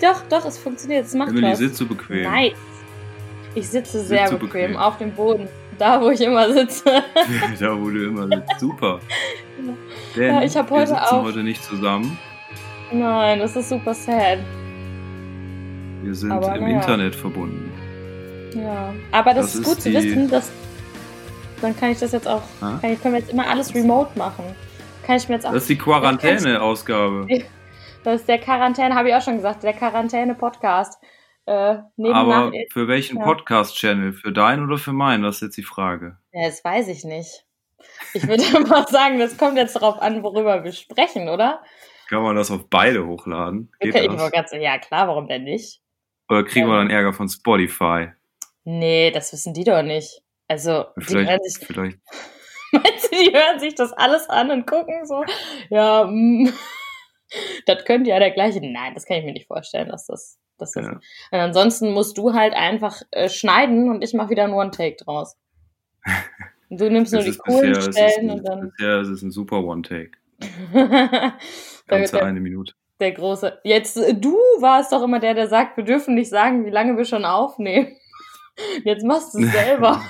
[0.00, 1.06] Doch, doch, es funktioniert.
[1.06, 1.58] Es macht Emily, was.
[1.58, 2.22] sitzt du bequem?
[2.30, 2.52] Nice.
[3.54, 4.76] Ich sitze sehr bequem, bequem?
[4.76, 5.48] auf dem Boden.
[5.78, 6.84] Da, wo ich immer sitze.
[7.60, 8.60] da, wo du immer sitzt.
[8.60, 9.00] Super.
[10.16, 12.18] Denn Ja, ich hab wir heute sitzen auch- heute nicht zusammen.
[12.92, 14.38] Nein, das ist super sad.
[16.02, 16.76] Wir sind Aber im naja.
[16.76, 17.72] Internet verbunden.
[18.54, 18.92] Ja.
[19.10, 20.50] Aber das, Das ist ist gut zu die- wissen, dass.
[21.60, 22.42] Dann kann ich das jetzt auch.
[22.60, 22.78] Ha?
[22.80, 24.44] Kann ich, können wir jetzt immer alles remote machen.
[25.06, 25.52] Kann ich mir jetzt auch.
[25.52, 27.26] Das ist die Quarantäne-Ausgabe.
[28.04, 31.02] Das ist der Quarantäne, habe ich auch schon gesagt, der Quarantäne-Podcast.
[31.46, 31.76] Äh,
[32.12, 33.24] Aber für welchen Ja.
[33.24, 34.12] Podcast-Channel?
[34.12, 35.22] Für deinen oder für meinen?
[35.22, 36.18] Das ist jetzt die Frage.
[36.32, 37.44] ja, das weiß ich nicht.
[38.14, 41.62] Ich würde mal sagen, das kommt jetzt darauf an, worüber wir sprechen, oder?
[42.08, 43.72] Kann man das auf beide hochladen?
[43.80, 44.20] Geht Okay, das?
[44.50, 45.80] sagen, ja klar, warum denn nicht?
[46.28, 46.88] Oder kriegen wir Ähm.
[46.88, 48.08] dann Ärger von Spotify?
[48.64, 50.22] Nee, das wissen die doch nicht.
[50.48, 51.98] Also, die hören Vielleicht, sich, vielleicht.
[52.72, 55.22] meinst du, die hören sich das alles an und gucken so,
[55.70, 56.50] ja, mm,
[57.66, 58.60] das könnte ja der gleiche.
[58.60, 60.84] Nein, das kann ich mir nicht vorstellen, dass das, dass das.
[60.84, 60.92] Ja.
[61.30, 65.36] Und ansonsten musst du halt einfach äh, schneiden und ich mache wieder einen One-Take draus.
[66.70, 68.70] Und Du nimmst nur die coolen bisher, Stellen ein, und dann.
[68.70, 70.12] bisher es ist ein super One-Take.
[71.86, 72.74] Ganze eine Minute.
[73.00, 73.60] der große.
[73.64, 76.96] Jetzt, äh, du warst doch immer der, der sagt, wir dürfen nicht sagen, wie lange
[76.96, 77.96] wir schon aufnehmen.
[78.84, 80.02] Jetzt machst du es selber.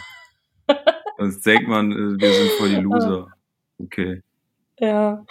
[1.19, 3.29] Sonst denkt man, äh, wir sind voll die Loser.
[3.79, 4.23] Okay.
[4.79, 5.25] Ja.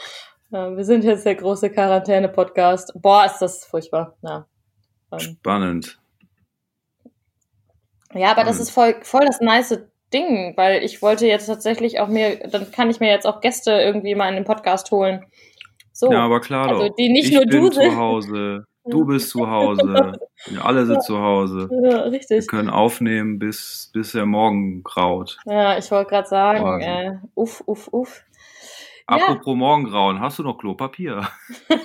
[0.54, 0.78] Ja.
[0.78, 2.94] Wir sind jetzt der große Quarantäne-Podcast.
[3.02, 4.16] Boah, ist das furchtbar.
[4.22, 4.48] Ja.
[5.12, 6.00] Ähm, Spannend.
[8.14, 8.59] ja, aber das Spannend.
[8.62, 9.80] ist voll, voll das nice
[10.14, 13.72] Ding, weil ich wollte jetzt tatsächlich auch mir, dann kann ich mir jetzt auch Gäste
[13.72, 15.26] irgendwie mal in den Podcast holen.
[15.92, 16.12] So.
[16.12, 16.96] Ja, aber klar also doch.
[16.96, 17.96] die nicht ich nur bin du zu sind.
[17.96, 20.14] Hause, du bist zu Hause,
[20.48, 21.70] wir alle sind zu Hause.
[21.72, 22.48] Ja, Wir richtig.
[22.48, 25.38] können aufnehmen, bis, bis der Morgen graut.
[25.46, 28.24] Ja, ich wollte gerade sagen, äh, uff, uff, uff.
[29.09, 29.18] Ja.
[29.18, 31.28] Apropos Morgengrauen, hast du noch Klopapier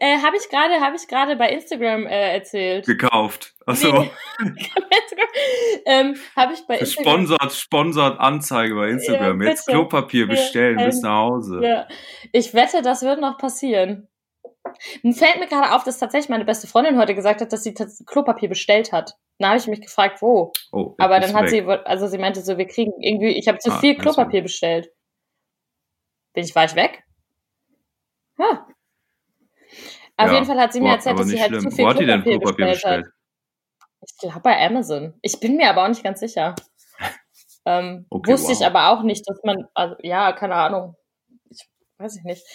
[0.00, 2.84] Äh, habe ich gerade, habe ich gerade bei Instagram äh, erzählt.
[2.86, 3.54] gekauft?
[3.64, 4.10] Achso, Nee.
[5.86, 7.26] ähm, habe ich bei Instagram.
[7.26, 9.40] sponsert, sponsert Anzeige bei Instagram.
[9.42, 9.66] Ja, Jetzt.
[9.68, 11.60] Klopapier Ja, bestellen bis ähm, nach Hause.
[11.62, 11.88] Ja,
[12.32, 14.08] ich wette, das wird noch passieren.
[15.02, 17.72] Nun fällt mir gerade auf, dass tatsächlich meine beste Freundin heute gesagt hat, dass sie
[18.06, 19.14] Klopapier bestellt hat.
[19.38, 20.52] Da habe ich mich gefragt, wo.
[20.72, 21.50] Oh, Aber dann hat weg.
[21.50, 23.96] sie, also sie meinte so, wir kriegen irgendwie, ich habe zu Ah, viel.
[23.96, 24.90] Klopapier bestellt.
[26.36, 27.02] Bin ich, war ich weg?
[28.38, 28.68] Ja.
[30.18, 31.62] Auf Ja, jeden Fall hat sie mir erzählt, dass sie halt schlimm.
[31.62, 33.14] zu viel Wo hat die denn Klopapier, bestellt, bestellt?
[34.06, 35.14] Ich glaube bei Amazon.
[35.22, 36.54] Ich bin mir aber auch nicht ganz sicher.
[37.68, 38.60] Ähm, Okay, wusste wow.
[38.60, 40.94] ich aber auch nicht, dass man, also ja, keine Ahnung.
[41.50, 42.46] Ich weiß ich nicht.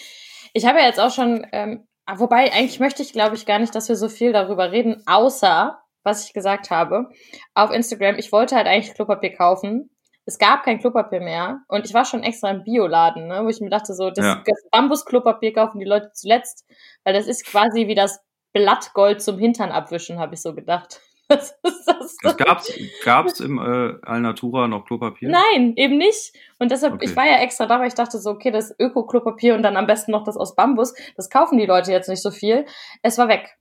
[0.53, 3.59] Ich habe ja jetzt auch schon, ähm, ah, wobei eigentlich möchte ich, glaube ich, gar
[3.59, 7.09] nicht, dass wir so viel darüber reden, außer was ich gesagt habe
[7.55, 8.19] auf Instagram.
[8.19, 9.89] Ich wollte halt eigentlich Klopapier kaufen.
[10.31, 13.59] Es gab kein Klopapier mehr und ich war schon extra im Bioladen, ne, wo ich
[13.59, 14.41] mir dachte, so das, Ja.
[14.45, 16.65] das Bambusklopapier kaufen die Leute zuletzt,
[17.03, 18.21] weil das ist quasi wie das
[18.53, 21.01] Blattgold zum Hintern abwischen, habe ich so gedacht.
[21.27, 22.17] Das ist das.
[22.23, 22.73] Es gab's,
[23.05, 25.29] gab's im äh, Alnatura noch Klopapier?
[25.29, 26.33] Nein, eben nicht.
[26.59, 27.05] Und deshalb, Okay.
[27.05, 29.87] ich war ja extra da, weil ich dachte so, okay, das Öko-Klopapier und dann am
[29.87, 30.93] besten noch das aus Bambus.
[31.15, 32.65] Das kaufen die Leute jetzt nicht so viel.
[33.01, 33.57] Es war weg.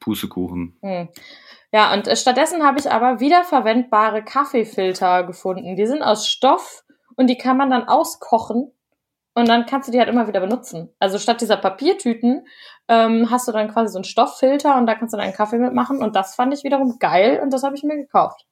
[0.00, 0.76] Pustekuchen.
[0.82, 1.08] Hm.
[1.72, 5.76] Ja, und äh, stattdessen habe ich aber wiederverwendbare Kaffeefilter gefunden.
[5.76, 6.84] Die sind aus Stoff
[7.16, 8.72] und die kann man dann auskochen
[9.34, 10.94] und dann kannst du die halt immer wieder benutzen.
[10.98, 12.46] Also statt dieser Papiertüten
[12.88, 16.02] ähm, hast du dann quasi so einen Stofffilter und da kannst du deinen Kaffee mitmachen
[16.02, 18.46] und das fand ich wiederum geil und das habe ich mir gekauft.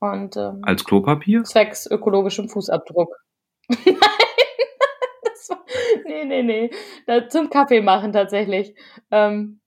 [0.00, 1.42] Und ähm, Als Klopapier?
[1.42, 3.10] zwecks ökologischem Fußabdruck.
[3.68, 3.96] Nein,
[5.24, 5.64] das war,
[6.04, 6.70] nee, nee, nee,
[7.06, 8.76] da, zum Kaffee machen tatsächlich.
[9.10, 9.60] Ähm,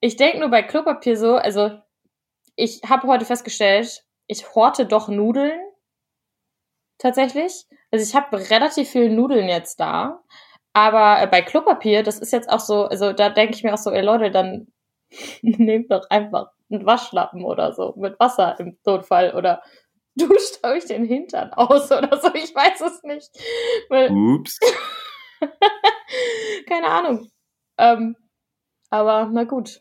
[0.00, 1.70] ich denke nur bei Klopapier so, also
[2.56, 5.60] ich habe heute festgestellt, ich horte doch Nudeln
[6.98, 7.66] tatsächlich.
[7.90, 10.22] Also ich habe relativ viel Nudeln jetzt da,
[10.72, 13.78] aber äh, bei Klopapier, das ist jetzt auch so, also da denke ich mir auch
[13.78, 14.68] so, ey Leute, dann
[15.42, 19.62] nehmt doch einfach einen Waschlappen oder so mit Wasser im Notfall oder
[20.16, 23.30] duscht euch den Hintern aus oder so, ich weiß es nicht.
[23.88, 24.58] Weil, Ups.
[26.68, 27.30] keine Ahnung.
[27.78, 28.16] Ähm,
[28.90, 29.80] aber na gut.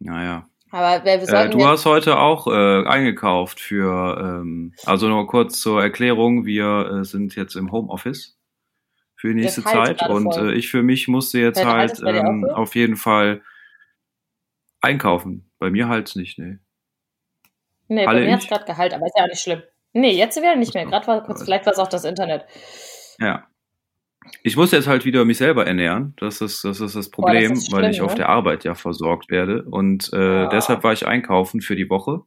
[0.00, 0.48] Naja.
[0.70, 5.60] Aber wir, wir Äh, du hast heute auch äh, eingekauft für, ähm, also nur kurz
[5.60, 8.38] zur Erklärung, wir äh, sind jetzt im Homeoffice
[9.16, 12.46] für die nächste Zeit und äh, ich für mich musste jetzt Halt, halt bei ähm,
[12.48, 12.54] so?
[12.54, 13.42] auf jeden Fall
[14.80, 15.50] einkaufen.
[15.58, 16.58] Bei mir halt nicht, nee.
[17.88, 18.50] nee, bei alle mir hat's ich?
[18.50, 19.62] gerade Gehalt, aber ist ja auch nicht schlimm.
[19.92, 20.86] Nee, jetzt wieder nicht mehr.
[20.86, 22.46] Gerade war kurz, vielleicht war es auch das Internet.
[23.18, 23.49] Ja.
[24.42, 26.14] Ich muss jetzt halt wieder mich selber ernähren.
[26.18, 28.16] Das ist das, ist das Problem, ist weil schlimm, ich auf ne?
[28.18, 29.64] der Arbeit ja versorgt werde.
[29.70, 30.48] Und äh, Ja.
[30.48, 32.20] deshalb war ich einkaufen für die Woche.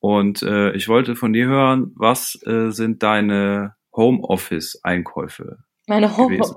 [0.00, 5.58] Und äh, ich wollte von dir hören, was äh, sind deine Homeoffice-Einkäufe?
[5.86, 6.36] Meine Home.
[6.36, 6.56] gewesen.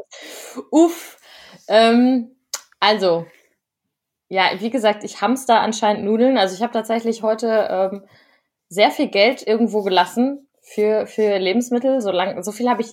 [0.71, 1.17] Uff.
[1.67, 2.31] Ähm,
[2.79, 3.25] also,
[4.29, 6.37] ja, wie gesagt, ich hamster anscheinend Nudeln.
[6.37, 8.03] Also ich habe tatsächlich heute ähm,
[8.69, 12.01] sehr viel Geld irgendwo gelassen für, für Lebensmittel.
[12.01, 12.91] So, lang, so viel habe ich.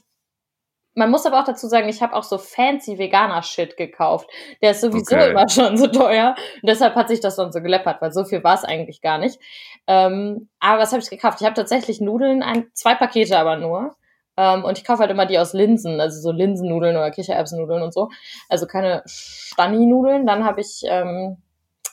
[0.94, 4.29] Man muss aber auch dazu sagen, ich habe auch so fancy Veganer-Shit gekauft.
[4.62, 5.31] Der ist sowieso Okay.
[5.31, 6.37] immer schon so teuer.
[6.62, 9.19] Und deshalb hat sich das dann so geleppert, weil so viel war es eigentlich gar
[9.19, 9.41] nicht.
[9.88, 11.41] Ähm, aber was habe ich gekauft?
[11.41, 13.96] Ich habe tatsächlich Nudeln, ein, zwei Pakete aber nur.
[14.37, 17.93] Ähm, und ich kaufe halt immer die aus Linsen, also so Linsennudeln oder Kichererbsennudeln und
[17.94, 18.08] so.
[18.49, 20.26] Also keine Stani-Nudeln.
[20.26, 21.38] Dann habe ich, ähm,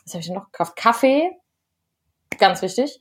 [0.06, 0.76] was habe ich denn noch gekauft?
[0.76, 1.30] Kaffee.
[2.40, 3.00] Ganz wichtig.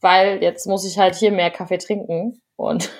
[0.00, 2.42] Weil jetzt muss ich halt hier mehr Kaffee trinken.
[2.56, 2.90] Und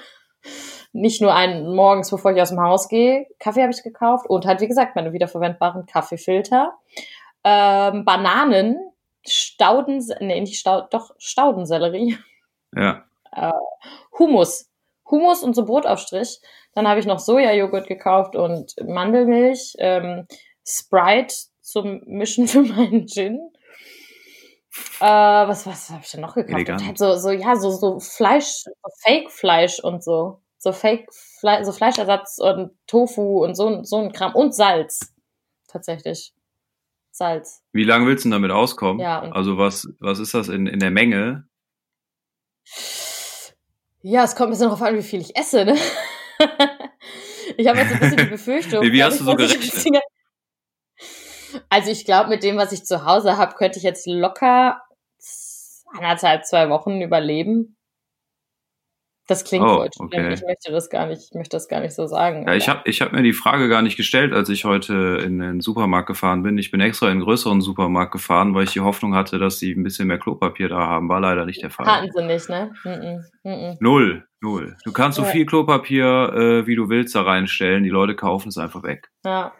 [0.92, 3.26] nicht nur einen morgens, bevor ich aus dem Haus gehe.
[3.38, 4.28] Kaffee habe ich gekauft.
[4.28, 6.74] Und halt, wie gesagt, meine wiederverwendbaren Kaffeefilter.
[7.44, 8.78] Ähm, Bananen.
[9.24, 12.18] Stauden, nee, nicht Stauden, doch Staudensellerie.
[12.74, 13.04] Ja.
[14.18, 14.68] Hummus.
[15.08, 16.40] Hummus und so Brotaufstrich.
[16.74, 20.26] Dann habe ich noch Sojajoghurt gekauft und Mandelmilch, ähm,
[20.66, 23.38] Sprite zum Mischen für meinen Gin.
[25.00, 26.54] Äh, was was habe ich denn noch gekauft?
[26.54, 26.80] Elegant.
[26.80, 28.64] Und halt so, so, ja, so, so Fleisch,
[29.04, 30.41] Fake-Fleisch und so.
[30.62, 31.08] So Fake,
[31.40, 34.32] Fle so Fleischersatz und Tofu und so, so ein Kram.
[34.36, 35.12] Und Salz.
[35.66, 36.32] Tatsächlich.
[37.10, 37.64] Salz.
[37.72, 39.00] Wie lange willst du denn damit auskommen?
[39.00, 41.48] Ja, also was, was ist das in, in der Menge?
[44.02, 45.74] Ja, es kommt ein bisschen darauf an, wie viel ich esse, ne?
[47.56, 48.82] ich habe jetzt ein bisschen die Befürchtung.
[48.92, 50.00] Wie- hast du so gerechnet?
[51.70, 54.80] Also ich glaube, mit dem, was ich zu Hause habe, könnte ich jetzt locker
[55.92, 57.76] anderthalb, zwei Wochen überleben.
[59.28, 59.94] Das klingt Oh, falsch.
[59.98, 60.32] okay.
[60.34, 62.44] Ich möchte das gar nicht, ich möchte das gar nicht so sagen.
[62.46, 65.38] Ja, ich habe ich hab mir die Frage gar nicht gestellt, als ich heute in
[65.38, 66.58] den Supermarkt gefahren bin.
[66.58, 69.72] Ich bin extra in einen größeren Supermarkt gefahren, weil ich die Hoffnung hatte, dass sie
[69.72, 71.08] ein bisschen mehr Klopapier da haben.
[71.08, 71.86] War leider nicht der Fall.
[71.86, 72.72] Hatten sie nicht, ne?
[72.84, 73.76] Mm -mm, mm.
[73.80, 74.76] Null, null.
[74.84, 77.84] Du kannst so viel Klopapier, äh, wie du willst, da reinstellen.
[77.84, 79.08] Die Leute kaufen es einfach weg.
[79.24, 79.52] Ja.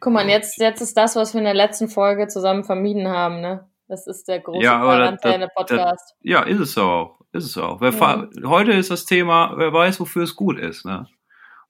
[0.00, 3.40] Guck mal, jetzt, jetzt ist das, was wir in der letzten Folge zusammen vermieden haben,
[3.40, 3.66] ne?
[3.88, 6.16] Das ist der große Ja, Quarantäne-Podcast.
[6.20, 7.15] Ja, ist es auch.
[7.36, 7.80] Ist es auch.
[7.80, 8.28] Wer Ja.
[8.44, 10.84] Heute ist das Thema, wer weiß, wofür es gut ist.
[10.84, 11.06] Ne?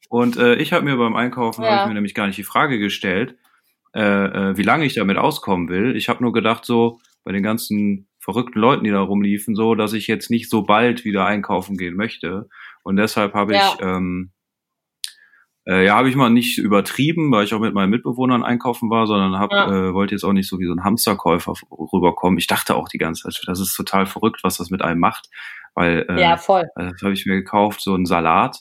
[0.09, 1.71] Und äh, ich habe mir beim Einkaufen, Ja.
[1.71, 3.37] habe ich mir nämlich gar nicht die Frage gestellt,
[3.95, 5.97] äh, äh, wie lange ich damit auskommen will.
[5.97, 9.93] Ich habe nur gedacht, so bei den ganzen verrückten Leuten, die da rumliefen, so, dass
[9.93, 12.49] ich jetzt nicht so bald wieder einkaufen gehen möchte.
[12.83, 13.73] Und deshalb habe Ja.
[13.75, 14.31] ich, ähm,
[15.69, 19.07] äh, ja, habe ich mal nicht übertrieben, weil ich auch mit meinen Mitbewohnern einkaufen war,
[19.07, 19.67] sondern hab, Ja.
[19.89, 22.39] äh, wollte jetzt auch nicht so wie so ein Hamsterkäufer rüberkommen.
[22.39, 25.29] Ich dachte auch die ganze Zeit, das ist total verrückt, was das mit einem macht,
[25.75, 26.65] weil äh, Ja, voll.
[26.75, 28.61] also das habe ich mir gekauft, so einen Salat.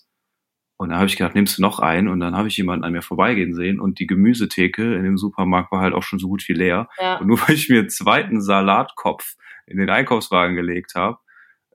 [0.77, 2.09] Und dann habe ich gedacht, nimmst du noch einen?
[2.09, 5.71] Und dann habe ich jemanden an mir vorbeigehen sehen und die Gemüsetheke in dem Supermarkt
[5.71, 6.89] war halt auch schon so gut wie leer.
[6.99, 7.17] Ja.
[7.19, 9.35] Und nur weil ich mir einen zweiten Salatkopf
[9.67, 11.17] in den Einkaufswagen gelegt habe,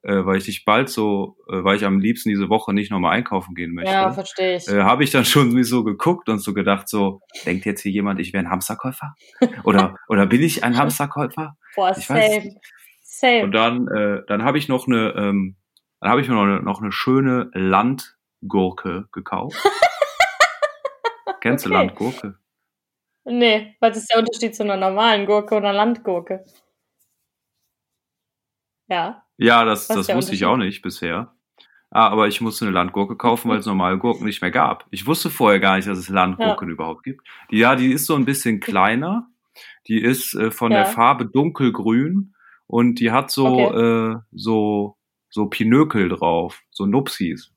[0.03, 3.17] äh, weil ich nicht bald so, äh, weil ich am liebsten diese Woche nicht nochmal
[3.17, 4.69] einkaufen gehen möchte, Ja, verstehe ich.
[4.69, 8.19] äh, habe ich dann schon so geguckt und so gedacht, so, denkt jetzt hier jemand,
[8.21, 9.15] ich wäre ein Hamsterkäufer?
[9.65, 11.57] Oder, oder bin ich ein Hamsterkäufer?
[11.77, 12.55] Boah, ich weiß same.
[13.03, 13.45] Same.
[13.45, 15.57] Und dann, äh, dann habe ich noch eine, ähm,
[16.01, 19.57] dann habe ich mir noch eine, noch eine schöne Landgurke gekauft.
[21.41, 21.79] Kennst du Okay.
[21.79, 22.39] Landgurke?
[23.25, 26.45] nee, was ist der Unterschied zu einer normalen Gurke oder Landgurke?
[28.91, 29.23] Ja.
[29.39, 31.33] Ja, das, das wusste ich auch nicht bisher.
[31.93, 34.87] Ah, aber ich musste eine Landgurke kaufen, weil es normale Gurken nicht mehr gab.
[34.91, 37.27] Ich wusste vorher gar nicht, dass es Landgurken überhaupt gibt.
[37.51, 39.27] Die, ja, die ist so ein bisschen kleiner.
[39.89, 40.79] Die ist äh, von Ja.
[40.79, 42.35] der Farbe dunkelgrün
[42.67, 44.97] und die hat so, äh, so,
[45.31, 47.53] so Pinökel drauf, so Nupsis.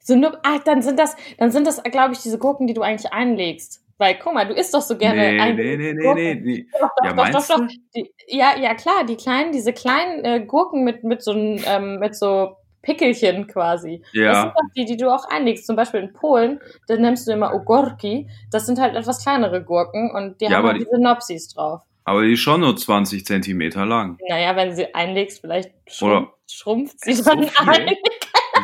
[0.00, 2.82] So nur, ah, dann sind das, dann sind das, glaube ich, diese Gurken, die du
[2.82, 3.82] eigentlich einlegst.
[3.98, 6.22] Weil, guck mal, du isst doch so gerne nee, nee, eingelegte nee, nee, Gurken.
[6.22, 7.56] nee, die, Doch, doch, Ja, doch, doch, meinst doch.
[7.60, 7.66] du?
[7.94, 12.14] Die, ja, ja, klar, die kleinen, diese kleinen äh, Gurken mit, mit so, ähm, mit
[12.14, 14.02] so Pickelchen quasi.
[14.02, 14.40] Das ja.
[14.42, 15.66] sind doch die, die du auch einlegst.
[15.66, 18.28] Zum Beispiel in Polen, da nimmst du immer Ogorki.
[18.52, 21.48] Das sind halt etwas kleinere Gurken und die Ja, haben aber halt die- diese Nopsis
[21.54, 21.80] drauf.
[22.04, 24.16] Aber die ist schon nur 20 Zentimeter lang.
[24.28, 27.68] Naja, wenn sie einlegst, vielleicht schrumpft, schrumpft sie So dann viel?
[27.68, 27.96] ein.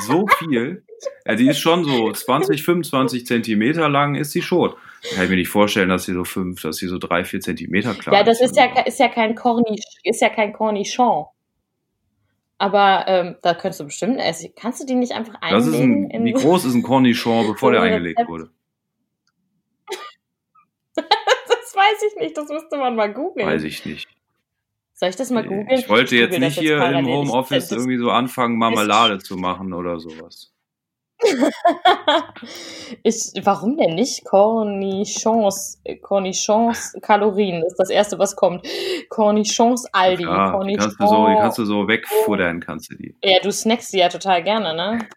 [0.07, 0.85] So viel.
[1.27, 4.75] Ja, die ist schon so 20, 25 Zentimeter lang ist sie schon.
[5.15, 7.95] Kann ich mir nicht vorstellen, dass sie so fünf, dass sie so drei, vier Zentimeter
[7.95, 8.75] klein Ja, das ist ja, so.
[8.83, 11.27] ke- ist ja kein Cornish, ist ja kein Cornichon.
[12.59, 14.53] Aber ähm, da könntest du bestimmt essen.
[14.55, 16.05] Kannst du die nicht einfach ist einlegen?
[16.07, 18.51] ein, in wie groß ist ein Cornichon, bevor der ein eingelegt wurde?
[20.95, 23.49] das weiß ich nicht, das müsste man mal googeln.
[23.49, 24.09] Weiß ich nicht.
[25.03, 25.67] Soll ich das mal googeln?
[25.81, 27.09] Ich wollte jetzt nicht hier im parallel.
[27.09, 30.53] Ich- Homeoffice irgendwie so anfangen, Marmelade zu machen oder sowas.
[33.03, 34.25] ich, warum denn nicht?
[34.25, 38.65] Cornichons, äh, Cornichons Kalorien ist das erste, was kommt.
[39.09, 40.23] Cornichons Aldi.
[40.23, 40.97] Ja, die Cornichons.
[40.97, 43.17] kannst du so, die kannst du so wegfuttern, kannst du die.
[43.25, 45.09] ja, du snackst die ja total gerne, ne?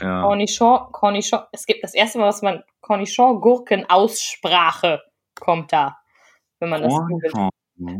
[0.00, 0.22] Ja.
[0.22, 1.40] Cornichon, Cornichon.
[1.50, 5.02] Es gibt das erste Mal, was man Cornichon Gurken Aussprache.
[5.40, 5.96] kommt da,
[6.60, 7.34] wenn man das googelt.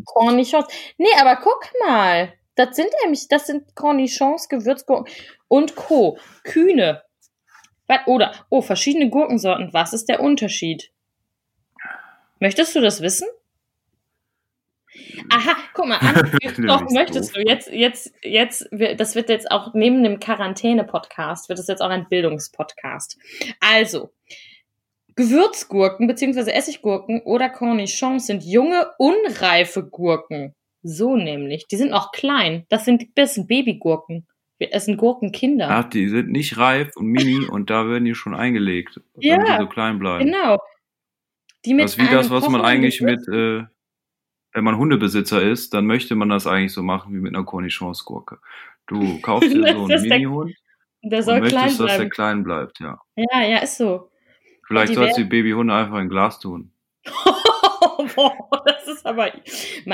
[0.04, 0.66] Cornichons.
[0.98, 2.32] Nee, aber guck mal.
[2.54, 5.12] Das sind nämlich, das sind Cornichons, Gewürzgurken
[5.48, 6.18] und Co.
[6.44, 7.02] Kühne.
[8.06, 9.72] Oder, oh, verschiedene Gurkensorten.
[9.72, 10.90] Was ist der Unterschied?
[12.40, 13.28] Möchtest du das wissen?
[15.30, 16.30] Aha, guck mal an.
[16.66, 17.40] Doch, möchtest du.
[17.40, 22.08] Jetzt, jetzt, jetzt, das wird jetzt auch neben dem Quarantäne-Podcast, wird das jetzt auch ein
[22.08, 23.18] Bildungspodcast.
[23.60, 24.10] Also,
[25.16, 26.50] Gewürzgurken bzw.
[26.50, 30.54] Essiggurken oder Cornichons sind junge, unreife Gurken.
[30.82, 31.66] So nämlich.
[31.68, 32.66] Die sind noch klein.
[32.68, 34.26] Das sind, das sind Babygurken.
[34.58, 35.68] Wir essen Gurkenkinder.
[35.70, 39.48] Ach, die sind nicht reif und mini und da werden die schon eingelegt, Ja, damit
[39.52, 40.24] die so klein bleiben.
[40.26, 40.58] Genau.
[41.64, 43.62] Die mit Das ist wie das, was man eigentlich mit, äh,
[44.52, 48.38] wenn man Hundebesitzer ist, dann möchte man das eigentlich so machen wie mit einer Cornichons-Gurke.
[48.86, 50.54] Du kaufst dir so einen der- Mini-Hund
[51.04, 52.10] Der und soll klein möchtest, dass der bleiben.
[52.10, 52.98] klein bleibt, ja.
[53.16, 54.10] Ja, ja, ist so.
[54.72, 56.70] Vielleicht sollst du die Babyhunde einfach in Glas tun.
[58.14, 59.30] Boah, das ist aber.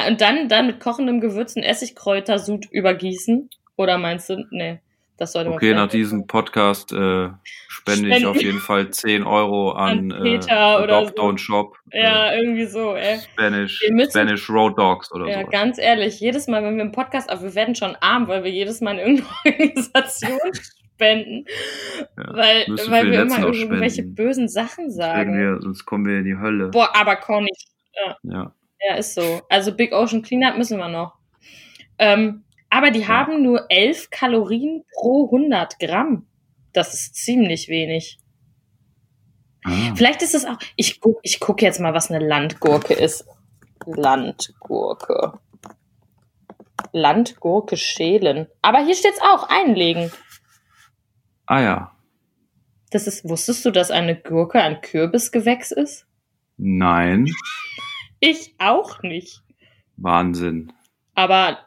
[0.09, 3.51] Und dann, dann mit kochendem Gewürz und Essigkräutersud übergießen?
[3.77, 4.79] Oder meinst du, nee,
[5.17, 9.73] das sollte man Okay, nach diesem Podcast äh, spende ich auf jeden Fall 10 Euro
[9.73, 11.13] an, An Peter äh, oder so.
[11.15, 11.77] Don't Shop.
[11.93, 13.15] Ja, irgendwie so, ey.
[13.15, 15.47] Äh, Spanish, müssen- Spanish Road Dogs oder Ja, so.
[15.49, 18.51] ganz ehrlich, jedes Mal, wenn wir im Podcast, aber wir werden schon arm, weil wir
[18.51, 20.39] jedes Mal in irgendeine Organisation
[20.99, 21.45] spenden,
[22.17, 25.39] Ja, weil, weil wir immer irgendwelche bösen Sachen sagen.
[25.39, 26.69] wir, sonst kommen wir in die Hölle.
[26.71, 27.67] Boah, aber Cornish,
[28.23, 28.53] Ja.
[28.81, 29.41] ja, ist so.
[29.49, 31.15] Also Big Ocean Cleanup müssen wir noch.
[31.99, 33.09] Ähm, aber die Ja.
[33.09, 36.27] haben nur 11 Kalorien pro 100 Gramm.
[36.73, 38.19] Das ist ziemlich wenig.
[39.65, 39.95] Ah.
[39.97, 40.59] Vielleicht ist es auch.
[40.77, 43.25] Ich guck, ich guck jetzt mal, was eine Landgurke ist.
[43.87, 45.33] Landgurke.
[46.93, 48.47] Landgurke schälen.
[48.63, 50.11] Aber hier steht's auch, einlegen.
[51.49, 51.93] Ah ja.
[52.91, 56.07] Das ist, wusstest du, dass eine Gurke ein Kürbisgewächs ist?
[56.57, 57.27] Nein.
[58.21, 59.43] Ich auch nicht.
[59.97, 60.73] Wahnsinn.
[61.15, 61.59] Aber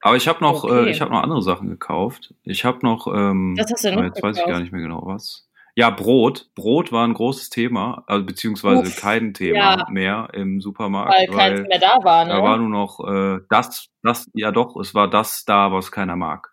[0.00, 0.86] Aber ich habe noch, Okay.
[0.86, 2.34] äh, ich habe noch andere Sachen gekauft.
[2.44, 4.52] Ich habe noch, ähm, Was hast du noch jetzt weiß ich gekauft?
[4.52, 5.48] gar nicht mehr genau was.
[5.74, 6.50] Ja, Brot.
[6.54, 9.86] Brot war ein großes Thema, also beziehungsweise Uff, kein Thema ja.
[9.90, 12.32] mehr im Supermarkt, weil keins mehr da war, ne?
[12.32, 16.16] da war nur noch äh, das, das, ja doch, es war das da, was keiner
[16.16, 16.52] mag.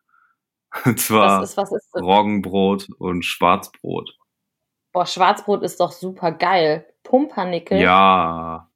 [0.84, 1.96] Und zwar ist, ist?
[1.96, 4.18] Roggenbrot und Schwarzbrot.
[4.92, 6.86] Boah, Schwarzbrot ist doch super geil.
[7.04, 7.80] Pumpernickel.
[7.80, 8.70] Ja.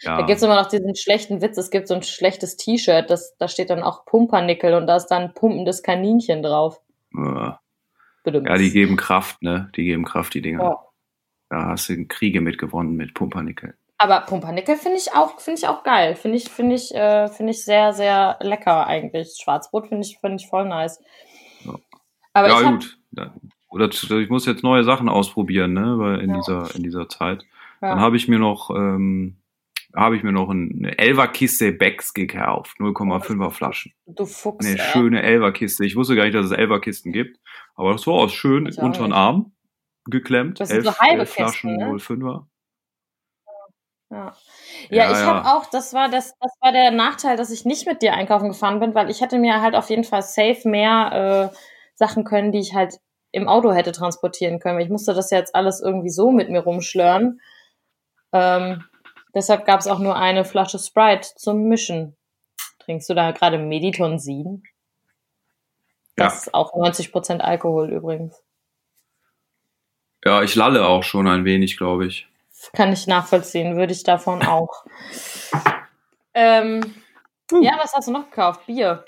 [0.00, 0.18] Ja.
[0.18, 1.56] Da gibt's immer noch diesen schlechten Witz.
[1.56, 5.06] Es gibt so ein schlechtes T-Shirt, das, da steht dann auch Pumpernickel und da ist
[5.06, 6.82] dann ein pumpendes Kaninchen drauf.
[8.24, 8.48] Bedimmt.
[8.48, 9.70] ja, die geben Kraft, ne?
[9.76, 10.62] Die geben Kraft, die Dinger.
[10.62, 10.78] Ja.
[11.48, 13.74] Da hast du Kriege mitgewonnen mit Pumpernickel.
[13.98, 16.16] Aber Pumpernickel finde ich auch, finde ich auch geil.
[16.16, 19.38] Finde ich, finde ich, äh, finde ich sehr, sehr lecker eigentlich.
[19.40, 21.00] Schwarzbrot finde ich, finde ich voll nice.
[22.36, 22.44] Ja.
[22.56, 22.98] Aber ja, gut.
[23.12, 23.34] Ja.
[23.68, 25.98] Oder ich muss jetzt neue Sachen ausprobieren, ne?
[25.98, 26.36] Weil in Ja.
[26.36, 27.42] dieser, in dieser Zeit.
[27.82, 27.90] Ja.
[27.90, 29.36] Dann habe ich mir noch, ähm,
[29.94, 32.76] habe ich mir noch eine Elva-Kiste Becks gekauft.
[32.78, 33.92] 0,5er Flaschen.
[34.06, 34.64] du Fuchs.
[34.66, 34.84] Eine ey.
[34.92, 35.84] schöne Elva-Kiste.
[35.84, 37.38] Ich wusste gar nicht, dass es Elva-Kisten gibt.
[37.74, 39.12] Aber das war auch schön Ich unter den.
[39.12, 39.52] Arm
[40.04, 40.60] geklemmt.
[40.60, 41.86] Das sind elf, so halbe elf Flaschen ne?
[41.96, 42.46] 05er.
[44.10, 44.36] Ja, Ja,
[44.90, 45.26] ja ich ja.
[45.26, 48.48] habe auch, das war das, das war der Nachteil, dass ich nicht mit dir einkaufen
[48.48, 51.56] gefahren bin, weil ich hätte mir halt auf jeden Fall safe mehr äh,
[51.96, 53.00] Sachen können, die ich halt
[53.32, 54.80] im Auto hätte transportieren können.
[54.80, 57.40] Ich musste das jetzt alles irgendwie so mit mir rumschlören.
[58.32, 58.84] Ähm,
[59.34, 62.16] deshalb gab es auch nur eine Flasche Sprite zum Mischen.
[62.78, 64.62] Trinkst du da gerade Meditonsin?
[66.16, 66.38] Das Ja.
[66.38, 68.40] ist auch 90% Alkohol übrigens.
[70.24, 72.28] Ja, ich lalle auch schon ein wenig, glaube ich.
[72.72, 74.84] Kann ich nachvollziehen, würde ich davon auch.
[76.38, 76.94] Ähm,
[77.50, 77.62] Uh.
[77.62, 78.66] Ja, was hast du noch gekauft?
[78.66, 79.04] Bier.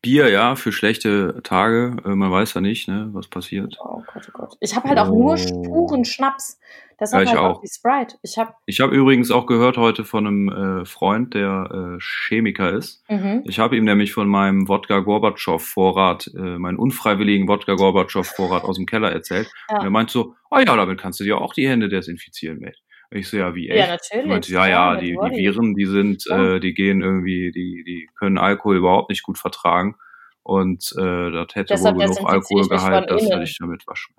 [0.00, 1.96] Bier, ja, für schlechte Tage.
[2.04, 3.76] Äh, man weiß ja nicht, ne, was passiert.
[3.80, 4.56] Oh Gott, oh Gott.
[4.60, 5.62] Ich habe halt auch nur Oh.
[5.62, 6.58] puren Schnaps.
[7.00, 7.60] Deshalb Ja, ich halt auch auch.
[7.60, 8.16] die Sprite.
[8.22, 12.72] Ich habe, Ich habe übrigens auch gehört heute von einem äh, Freund, der äh, Chemiker
[12.72, 13.04] ist.
[13.08, 13.42] mhm.
[13.44, 18.64] Ich habe ihm nämlich von meinem Wodka Gorbatschow Vorrat, äh, meinen unfreiwilligen Wodka Gorbatschow Vorrat
[18.64, 19.48] aus dem Keller erzählt.
[19.70, 19.78] Ja.
[19.78, 22.76] Und er meint so, ah ja, damit kannst du dir auch die Hände desinfizieren mit.
[23.10, 23.78] Ich so, ja, wie echt?
[23.78, 24.26] ja, natürlich.
[24.26, 25.36] meinte, ja, ja, mit die, die.
[25.36, 26.56] Viren, die sind, Ja.
[26.56, 29.96] äh, die gehen irgendwie, die, die können Alkohol überhaupt nicht gut vertragen.
[30.42, 34.14] Und äh, das hätte Deshalb wohl genug Alkoholgehalt, dass du dich damit waschen.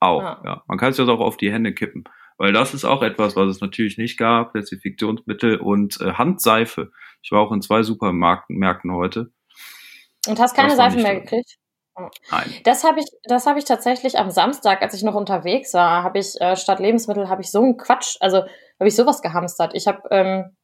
[0.00, 0.42] Auch, Ja.
[0.44, 0.62] ja.
[0.66, 2.04] Man kann es das auch auf die Hände kippen.
[2.38, 6.92] Weil das ist auch etwas, was es natürlich nicht gab, Desinfektionsmittel und äh, Handseife.
[7.22, 9.32] Ich war auch in zwei Supermärkten Märkten heute.
[10.26, 11.56] Und hast keine Seife mehr gekriegt?
[11.96, 12.54] Nein.
[12.64, 16.18] Das habe ich, das habe ich tatsächlich am Samstag, als ich noch unterwegs war, habe
[16.18, 19.72] ich äh, statt Lebensmittel habe ich so einen Quatsch, also habe ich sowas gehamstert.
[19.74, 20.56] Ich habe ähm,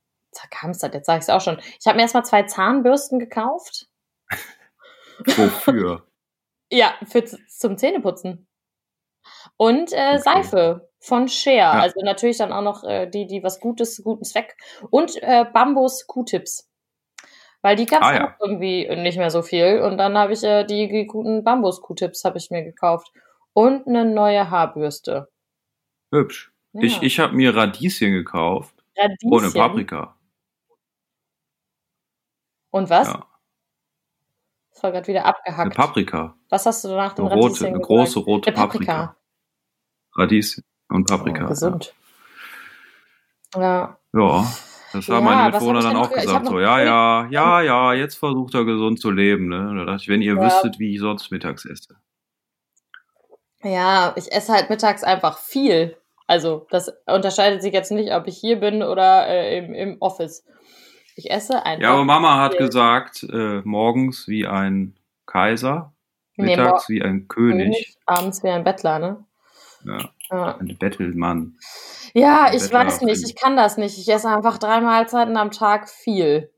[0.51, 1.59] gehamstert, jetzt sage ich es auch schon.
[1.81, 3.87] Ich habe mir erstmal zwei Zahnbürsten gekauft.
[5.37, 6.07] Wofür?
[6.71, 8.47] Ja, für zum Zähneputzen.
[9.57, 10.19] Und äh, Okay.
[10.19, 11.71] Seife von Share.
[11.71, 14.57] Also natürlich dann auch noch äh, die, die was Gutes, guten Zweck.
[14.91, 16.72] Und äh, Bambus Q-Tips.
[17.62, 18.28] Weil die gab es Ah, ja.
[18.37, 19.81] auch irgendwie nicht mehr so viel.
[19.83, 23.12] Und dann habe ich äh, die, die guten Bambus Q-Tips habe ich mir gekauft.
[23.52, 25.28] Und eine neue Haarbürste.
[26.11, 26.52] Hübsch.
[26.73, 26.83] Ja.
[26.83, 28.75] Ich, ich habe mir Radieschen gekauft.
[28.97, 29.33] Radieschen.
[29.33, 30.16] Ohne Paprika.
[32.71, 33.09] Und was?
[33.09, 33.26] Ja.
[34.73, 35.76] Das war gerade wieder Eine abgehackt.
[35.76, 36.35] Paprika.
[36.49, 37.87] Was hast du nach dem Eine rote, Radieschen eine gesagt?
[37.88, 38.92] große rote Eine Paprika.
[38.92, 39.16] Paprika.
[40.16, 41.45] Radieschen und Paprika.
[41.45, 41.95] Oh, gesund.
[43.54, 43.99] Ja.
[44.14, 44.47] Ja.
[44.92, 46.46] Das Ja, haben meine was Mitbewohner dann auch gesagt.
[46.46, 49.49] So, ja, ja, ja, ja, jetzt versucht er gesund zu leben.
[49.49, 49.68] Ne?
[49.70, 50.40] Und da dachte ich, wenn ihr Ja.
[50.40, 51.96] wüsstet, wie ich sonst mittags esse.
[53.62, 55.96] Ja, ich esse halt mittags einfach viel.
[56.26, 60.44] Also, das unterscheidet sich jetzt nicht, ob ich hier bin oder äh, im, im Office.
[61.16, 61.82] Ich esse einfach.
[61.82, 62.66] Ja, aber Mama hat viel.
[62.66, 64.96] gesagt, äh, morgens wie ein
[65.26, 65.92] Kaiser,
[66.37, 67.64] Nee, mittags wie ein König.
[67.66, 69.25] König, abends wie ein Bettler, ne?
[69.84, 71.58] Ja, Ja, ein Bettelmann.
[72.14, 73.99] Ja ich weiß nicht, ich kann das nicht.
[73.99, 76.50] Ich esse einfach drei Mahlzeiten am Tag viel.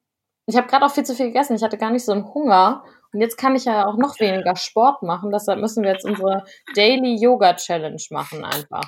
[0.46, 1.54] Ich habe gerade auch viel zu viel gegessen.
[1.56, 2.84] Ich hatte gar nicht so einen Hunger.
[3.12, 5.30] Und jetzt kann ich ja auch noch weniger Sport machen.
[5.30, 6.44] Deshalb müssen wir jetzt unsere
[6.74, 8.82] Daily Yoga Challenge machen einfach.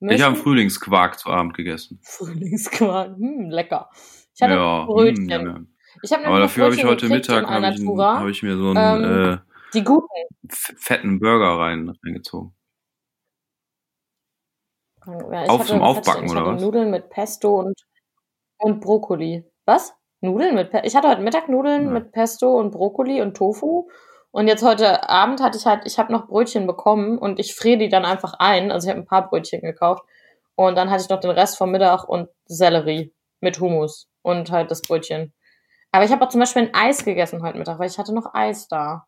[0.00, 1.98] Ich habe Müssen- Frühlingsquark zu Abend gegessen.
[2.02, 3.16] Frühlingsquark.
[3.16, 3.88] Hm, lecker.
[4.34, 5.26] Ich hatte Ja, Brötchen.
[5.26, 5.74] mm, yum, yum.
[6.02, 8.70] Ich habe aber dafür habe ich heute Mittag in habe ich, hab ich mir so
[8.74, 9.38] einen Ähm, äh,
[9.72, 10.06] Die guten.
[10.48, 12.54] fetten Burger rein, reingezogen.
[15.06, 16.60] Ja, Auf zum Aufbacken, oder was?
[16.60, 17.74] Nudeln mit Pesto und,
[18.58, 19.44] und Brokkoli.
[19.66, 19.94] Was?
[20.20, 20.86] Nudeln mit Pesto?
[20.86, 21.90] Ich hatte heute Mittag Nudeln Ja.
[21.90, 23.88] mit Pesto und Brokkoli und Tofu.
[24.30, 27.78] Und jetzt heute Abend hatte ich halt, ich habe noch Brötchen bekommen und ich friere
[27.78, 28.72] die dann einfach ein.
[28.72, 30.02] Also ich habe ein paar Brötchen gekauft.
[30.56, 34.70] Und dann hatte ich noch den Rest vom Mittag und Sellerie mit Hummus und halt
[34.70, 35.32] das Brötchen.
[35.92, 38.34] Aber ich habe auch zum Beispiel ein Eis gegessen heute Mittag, weil ich hatte noch
[38.34, 39.06] Eis da.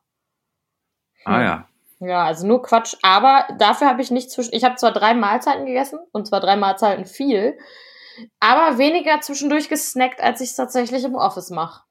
[1.25, 1.43] Ah Hm.
[1.45, 1.69] ja.
[1.99, 2.95] Ja, also nur Quatsch.
[3.03, 4.53] Aber dafür habe ich nicht zwischen.
[4.53, 7.59] Ich habe zwar drei Mahlzeiten gegessen und zwar drei Mahlzeiten viel,
[8.41, 11.85] aber weniger zwischendurch gesnackt, als ich es tatsächlich im Office mache.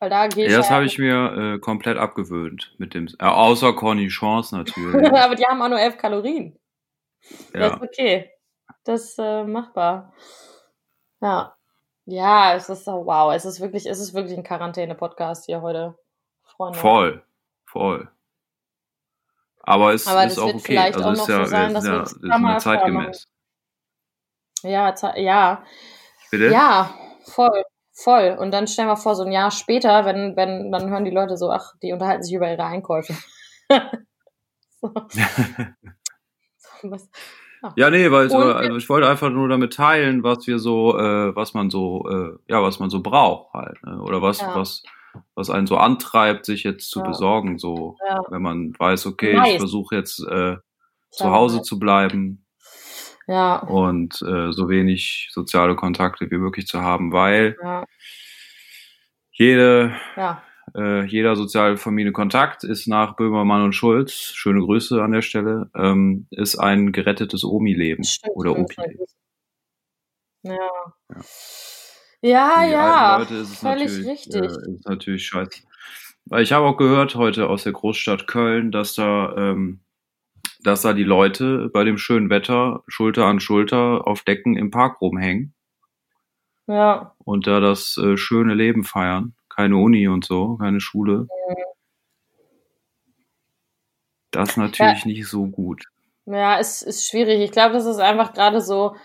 [0.00, 0.52] Weil da gehe ich.
[0.52, 5.12] Ja, das ja- habe ich mir äh, komplett abgewöhnt mit dem, äh, außer Cornichons natürlich.
[5.12, 6.58] aber die haben auch nur elf Kalorien.
[7.52, 7.66] Das ja.
[7.68, 8.30] ist okay.
[8.84, 10.12] Das ist äh, machbar.
[11.20, 11.56] Ja.
[12.06, 15.98] Ja, es ist so, wow, es ist wirklich, es ist wirklich ein Quarantäne-Podcast hier heute,
[16.42, 16.78] Freunde.
[16.78, 17.24] Voll,
[17.64, 18.10] voll.
[19.66, 20.76] Aber es Aber ist auch okay.
[20.78, 23.28] Also auch es ist ja, so sein, ist ja, ist ja zeitgemäß.
[24.62, 25.64] Ja, ze- ja.
[26.30, 26.48] Bitte?
[26.50, 26.94] Ja,
[27.26, 28.36] voll, voll.
[28.38, 31.36] Und dann stellen wir vor, so ein Jahr später, wenn, wenn, dann hören die Leute
[31.36, 33.14] so, ach, die unterhalten sich über ihre Einkäufe.
[34.80, 34.92] so.
[36.58, 37.08] So, was-
[37.76, 41.34] Ja, nee, weil Und- also ich wollte einfach nur damit teilen, was wir so, äh,
[41.34, 44.00] was man so, äh, ja, was man so braucht halt, ne?
[44.02, 44.54] oder was, Ja.
[44.54, 44.82] was,
[45.34, 47.06] was einen so antreibt, sich jetzt zu Ja.
[47.08, 48.22] besorgen, so, Ja.
[48.28, 49.50] wenn man weiß, okay, Mais.
[49.50, 50.56] ich versuche jetzt äh,
[51.10, 52.44] zu Hause zu bleiben
[53.26, 57.56] Ja, und äh, so wenig soziale Kontakte wie möglich zu haben, weil
[59.32, 59.94] jede
[60.76, 66.26] äh, jeder soziale Familienkontakt ist nach Böhmermann und Schulz, schöne Grüße an der Stelle, ähm,
[66.30, 68.02] ist ein gerettetes Omi-Leben
[68.34, 69.04] oder Opi-Leben.
[70.42, 70.54] Ja.
[70.54, 71.20] Ja.
[72.26, 73.16] Ja, Für die ja.
[73.18, 74.34] Leute ist es völlig natürlich, richtig.
[74.36, 75.62] Äh, ist natürlich scheiße.
[76.24, 79.80] Weil ich habe auch gehört heute aus der Großstadt Köln, dass da, ähm,
[80.60, 85.02] dass da die Leute bei dem schönen Wetter Schulter an Schulter auf Decken im Park
[85.02, 85.52] rumhängen
[86.66, 89.34] Ja, und da das äh, schöne Leben feiern.
[89.50, 91.28] Keine Uni und so, keine Schule.
[94.30, 95.84] Das ist natürlich nicht so gut.
[96.24, 97.42] ja, es ist schwierig.
[97.42, 98.96] Ich glaube, das ist einfach gerade so,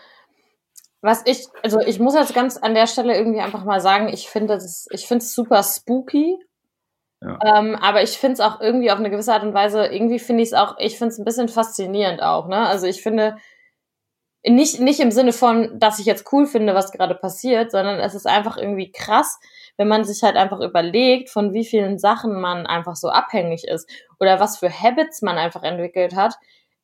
[1.02, 4.30] was ich, also ich muss jetzt ganz an der Stelle irgendwie einfach mal sagen, ich
[4.30, 6.38] finde es, ich finde es super spooky.
[7.22, 7.38] Ja.
[7.46, 10.42] Ähm, aber ich finde es auch irgendwie auf eine gewisse Art und Weise, irgendwie finde
[10.42, 12.66] ich es auch, ich finde es ein bisschen faszinierend auch, ne?
[12.68, 13.36] Also ich finde,
[14.46, 18.16] nicht, nicht im Sinne von, dass ich jetzt cool finde, was gerade passiert, sondern es
[18.16, 19.40] ist einfach irgendwie krass,
[19.76, 23.90] wenn man sich halt einfach überlegt, von wie vielen Sachen man einfach so abhängig ist
[24.20, 26.36] oder was für Habits man einfach entwickelt hat,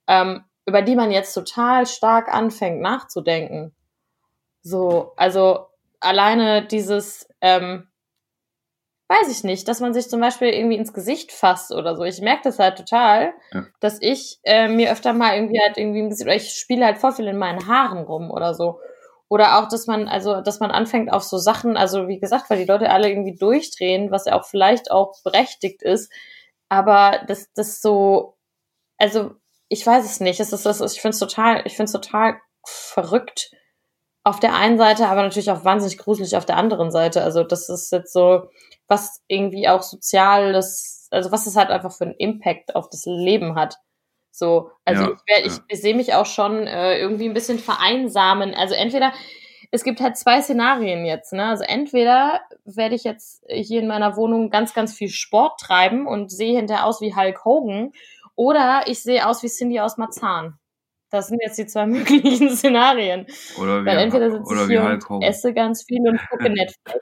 [0.08, 3.74] ähm, über die man jetzt total stark anfängt nachzudenken.
[4.66, 5.68] So, also
[6.00, 7.88] alleine dieses, ähm,
[9.10, 12.04] weiß ich nicht, dass man sich zum Beispiel irgendwie ins Gesicht fasst oder so.
[12.04, 13.68] Ich merke das halt total, Ja.
[13.80, 16.98] dass ich äh, mir öfter mal irgendwie halt irgendwie im Gesicht, oder ich spiele halt
[16.98, 18.80] voll viel in meinen Haaren rum oder so.
[19.28, 22.58] Oder auch, dass man, also, dass man anfängt auf so Sachen, also wie gesagt, weil
[22.58, 26.12] die Leute alle irgendwie durchdrehen, was ja auch vielleicht auch berechtigt ist,
[26.70, 28.36] aber das, das so,
[28.98, 29.32] also
[29.70, 30.40] ich weiß es nicht.
[30.40, 33.52] Es ist, es ist, ich finde es total, ich finde es total verrückt
[34.26, 37.22] auf der einen Seite, aber natürlich auch wahnsinnig gruselig auf der anderen Seite.
[37.22, 38.50] Also das ist jetzt so,
[38.88, 43.56] was irgendwie auch soziales, also was es halt einfach für einen Impact auf das Leben
[43.56, 43.78] hat.
[44.32, 45.46] So, also Ja, ich, ja.
[45.46, 48.56] ich, ich sehe mich auch schon äh, irgendwie ein bisschen vereinsamen.
[48.56, 49.14] Also entweder,
[49.72, 51.46] es gibt halt zwei Szenarien jetzt, ne?
[51.46, 56.32] Also entweder werde ich jetzt hier in meiner Wohnung ganz, ganz viel Sport treiben und
[56.32, 57.92] sehe hinterher aus wie Hulk Hogan,
[58.36, 60.58] oder ich sehe aus wie Cindy aus Marzahn.
[61.16, 63.26] Das sind jetzt die zwei möglichen Szenarien.
[63.58, 66.50] Oder wie, Weil entweder sitze oder ich hier Hulk und esse ganz viel und gucke
[66.50, 67.00] Netflix.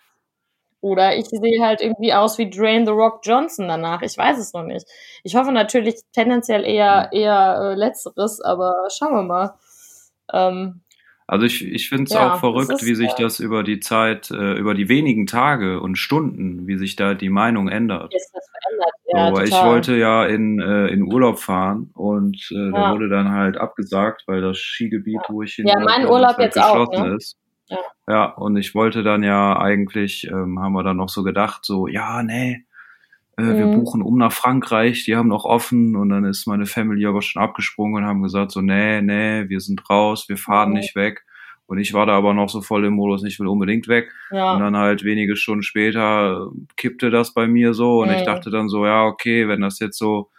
[0.82, 4.02] Oder ich sehe halt irgendwie aus wie Drain the Rock Johnson danach.
[4.02, 4.86] Ich weiß es noch nicht.
[5.24, 9.54] Ich hoffe natürlich tendenziell eher, eher äh, Letzteres, aber schauen wir mal.
[10.32, 10.83] Ähm,
[11.28, 14.30] Also ich, ich finde es Ja, auch verrückt, wie sich äh, das über die Zeit,
[14.32, 18.14] äh, über die wenigen Tage und Stunden, wie sich da die Meinung ändert.
[18.14, 18.92] ist das verändert.
[19.06, 22.92] Ja, so, ich wollte ja in, äh, in Urlaub fahren und äh, der Ja.
[22.92, 26.58] wurde dann halt abgesagt, weil das Skigebiet, wo ich hin Ja, mein Urlaub halt jetzt
[26.58, 27.16] auch, geschlossen ne?
[27.16, 27.38] ist.
[27.70, 27.78] Ja.
[28.08, 31.88] ja, und ich wollte dann ja eigentlich, ähm, haben wir dann noch so gedacht, so,
[31.88, 32.66] ja, nee,
[33.38, 33.72] äh, wir Mhm.
[33.72, 37.42] buchen um nach Frankreich, die haben noch offen und dann ist meine Family aber schon
[37.42, 40.76] abgesprungen und haben gesagt, so, nee, nee, wir sind raus, wir fahren Mhm.
[40.76, 41.26] nicht weg.
[41.66, 44.12] Und ich war da aber noch so voll im Modus, ich will unbedingt weg.
[44.30, 48.26] Und Ja, dann halt wenige Stunden später kippte das bei mir so und ich Mhm.
[48.26, 50.30] dachte dann so, ja, okay, wenn das jetzt so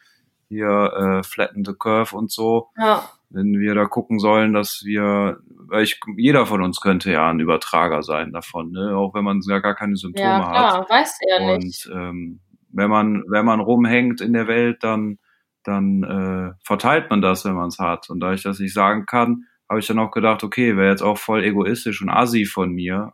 [0.48, 5.38] hier äh, flatten the curve und so, ja, wenn wir da gucken sollen, dass wir,
[5.66, 8.96] weil ich, jeder von uns könnte ja ein Übertrager sein davon, ne?
[8.96, 10.72] auch wenn man ja gar keine Symptome ja, hat.
[10.72, 11.86] klar, du ja nicht.
[11.86, 12.40] Und ähm,
[12.74, 15.18] wenn man, wenn man rumhängt in der Welt, dann,
[15.64, 18.10] dann äh, verteilt man das, wenn man es hat.
[18.10, 21.02] Und da ich das nicht sagen kann, habe ich dann auch gedacht, okay, wäre jetzt
[21.02, 23.12] auch voll egoistisch und assi von mir,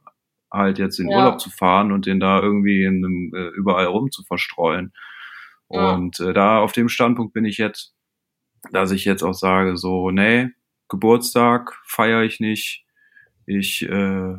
[0.53, 1.18] halt jetzt in Ja.
[1.18, 4.92] Urlaub zu fahren und den da irgendwie in einem, äh, überall rum zu verstreuen.
[5.70, 5.94] Ja.
[5.94, 7.94] Und äh, da auf dem Standpunkt bin ich jetzt,
[8.73, 10.51] dass ich jetzt auch sage, so, nee,
[10.88, 12.85] Geburtstag feiere ich nicht.
[13.59, 14.39] Ich, äh, Ja,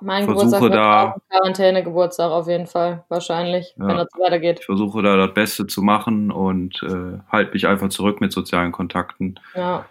[0.00, 3.88] mein versuche Geburtstag da- Quarantäne-Geburtstag auf jeden Fall, wahrscheinlich, Ja.
[3.88, 4.60] wenn das weitergeht.
[4.60, 8.70] ich versuche da das Beste zu machen und äh, halte mich einfach zurück mit sozialen
[8.70, 9.84] Kontakten Ja,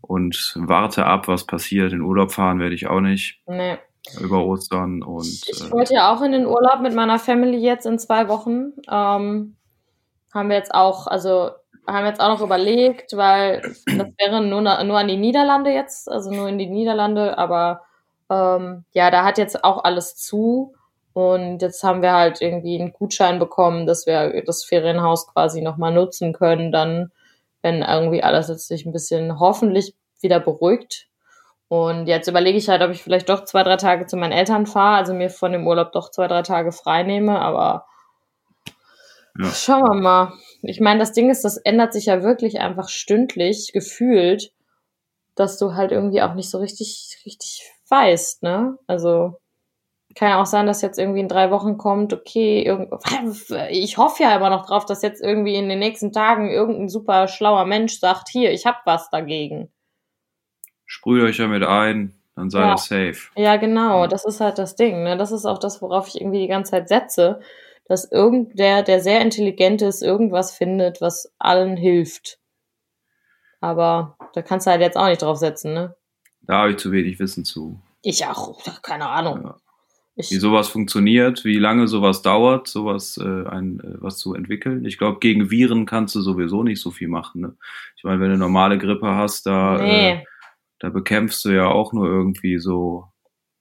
[0.00, 1.92] und warte ab, was passiert.
[1.92, 3.78] In Urlaub fahren werde ich auch nicht nee.
[4.20, 7.58] über Ostern und Ich, ich äh, wollte ja auch in den Urlaub mit meiner Family
[7.58, 8.72] jetzt in zwei Wochen.
[8.90, 9.56] Ähm,
[10.34, 11.50] haben wir jetzt auch, also
[11.88, 16.32] haben jetzt auch noch überlegt, weil das wäre nur, nur an die Niederlande jetzt, also
[16.32, 17.82] nur in die Niederlande, aber
[18.30, 20.74] ähm, ja, da hat jetzt auch alles zu.
[21.12, 25.92] Und jetzt haben wir halt irgendwie einen Gutschein bekommen, dass wir das Ferienhaus quasi nochmal
[25.92, 27.10] nutzen können, dann,
[27.62, 31.08] wenn irgendwie alles jetzt sich ein bisschen hoffentlich wieder beruhigt.
[31.68, 34.66] Und jetzt überlege ich halt, ob ich vielleicht doch zwei, drei Tage zu meinen Eltern
[34.66, 37.86] fahre, also mir von dem Urlaub doch zwei, drei Tage frei nehme, aber
[39.38, 39.50] Ja.
[39.50, 40.32] schauen wir mal.
[40.62, 44.52] Ich meine, das Ding ist, das ändert sich ja wirklich einfach stündlich gefühlt,
[45.34, 48.78] dass du halt irgendwie auch nicht so richtig, richtig weißt, ne?
[48.86, 49.38] Also
[50.14, 52.88] kann ja auch sein, dass jetzt irgendwie in drei Wochen kommt, okay,
[53.70, 57.28] ich hoffe ja immer noch drauf, dass jetzt irgendwie in den nächsten Tagen irgendein super
[57.28, 59.70] schlauer Mensch sagt, hier, ich hab was dagegen.
[60.86, 62.72] sprüht euch damit ein, dann seid Ja.
[62.72, 63.30] ihr safe.
[63.36, 65.16] Ja, genau, das ist halt das Ding, ne?
[65.16, 67.40] Das ist auch das, worauf ich irgendwie die ganze Zeit setze,
[67.86, 72.38] dass irgendwer, der sehr intelligent ist, irgendwas findet, was allen hilft.
[73.60, 75.94] Aber da kannst du halt jetzt auch nicht drauf setzen, ne?
[76.46, 77.80] Da habe ich zu wenig Wissen zu.
[78.02, 79.42] Ich auch, keine Ahnung.
[79.44, 79.56] Ja.
[80.18, 84.86] Wie sowas funktioniert, wie lange sowas dauert, sowas äh, ein, äh, was zu entwickeln.
[84.86, 87.42] Ich glaube, gegen Viren kannst du sowieso nicht so viel machen.
[87.42, 87.56] Ne?
[87.98, 90.26] Ich meine, wenn du normale Grippe hast, da, äh, nee,
[90.78, 93.08] da bekämpfst du ja auch nur irgendwie so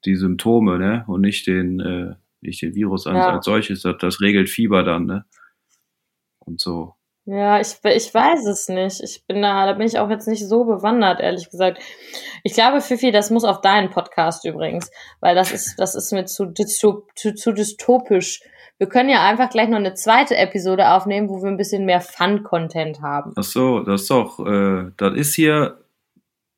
[0.06, 1.04] die Symptome, ne?
[1.08, 3.30] Und nicht den, äh, nicht den Virus als, Ja.
[3.34, 3.82] als solches.
[3.82, 5.26] Das, das regelt Fieber dann, ne?
[6.40, 6.96] Und so.
[7.28, 9.02] Ja, ich, ich weiß es nicht.
[9.02, 11.80] Ich bin da, da bin ich auch jetzt nicht so bewandert, ehrlich gesagt.
[12.44, 16.26] Ich glaube, Fifi, das muss auf deinen Podcast übrigens, weil das ist, das ist mir
[16.26, 18.42] zu, zu, zu, zu dystopisch.
[18.78, 22.02] Wir können ja einfach gleich noch eine zweite Episode aufnehmen, wo wir ein bisschen mehr
[22.02, 23.34] Fun-Content haben.
[23.38, 25.80] Ach so, das ist doch, äh, das ist hier,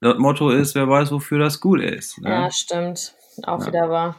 [0.02, 2.20] das Motto ist, wer weiß, wofür das gut ist.
[2.20, 2.30] Ne?
[2.30, 3.14] Ja, stimmt.
[3.44, 3.68] Auch Ja.
[3.68, 4.16] wieder wahr.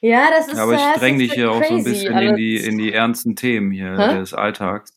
[0.00, 2.12] Ja, das ist Ja, aber ich ist dränge dich hier auch so ein crazy bisschen
[2.12, 2.36] in alles.
[2.36, 4.18] die, in die ernsten Themen hier Hä?
[4.18, 4.92] des Alltags.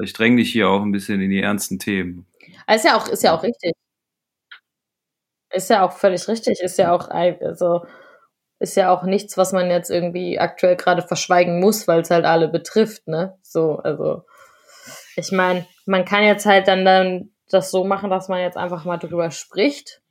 [0.00, 2.26] Ich dränge dich hier auch ein bisschen in die ernsten Themen.
[2.66, 3.72] Ah, Ist ja auch, ist ja auch richtig.
[5.50, 6.60] Ist ja auch völlig richtig.
[6.60, 7.84] Ist ja auch, also,
[8.60, 12.26] ist ja auch nichts, was man jetzt irgendwie aktuell gerade verschweigen muss, weil es halt
[12.26, 13.38] alle betrifft, ne?
[13.42, 14.24] So, also,
[15.16, 18.84] ich meine, man kann jetzt halt dann, dann das so machen, dass man jetzt einfach
[18.86, 20.01] mal drüber spricht.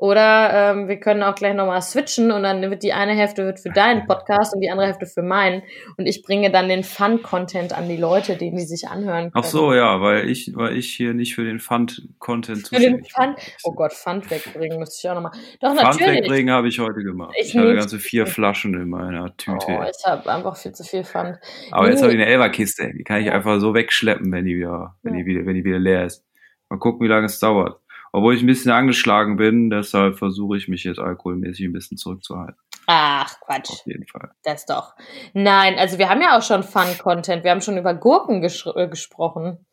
[0.00, 3.58] Oder ähm, wir können auch gleich nochmal switchen und dann wird die eine Hälfte wird
[3.58, 5.64] für deinen Podcast und die andere Hälfte für meinen.
[5.96, 9.32] Und ich bringe dann den Fun-Content an die Leute, den die sich anhören können.
[9.34, 13.34] Ach so, ja, weil ich, weil ich hier nicht für den Fund-Content Für den bin.
[13.64, 15.32] Oh Gott, Pfand wegbringen müsste ich auch nochmal.
[15.60, 16.20] Doch, Pfand natürlich.
[16.20, 17.34] wegbringen habe ich heute gemacht.
[17.36, 19.66] Ich Ich, hatte ganze vier Flaschen in meiner Tüte.
[19.66, 21.40] Oh, ich habe einfach viel zu viel Pfand.
[21.72, 22.02] Aber jetzt nee.
[22.04, 22.92] habe ich eine Elberkiste.
[22.96, 25.80] Die kann ich einfach so wegschleppen, wenn die wieder, wenn die wieder, wenn die wieder
[25.80, 26.24] leer ist.
[26.68, 27.80] Mal gucken, wie lange es dauert.
[28.12, 32.56] Obwohl ich ein bisschen angeschlagen bin, deshalb versuche ich mich jetzt alkoholmäßig ein bisschen zurückzuhalten.
[32.86, 33.70] Ach, Quatsch.
[33.70, 34.30] Auf jeden Fall.
[34.42, 34.94] Das doch.
[35.34, 37.44] Nein, also wir haben ja auch schon Fun-Content.
[37.44, 39.66] Wir haben schon über Gurken ges äh, gesprochen.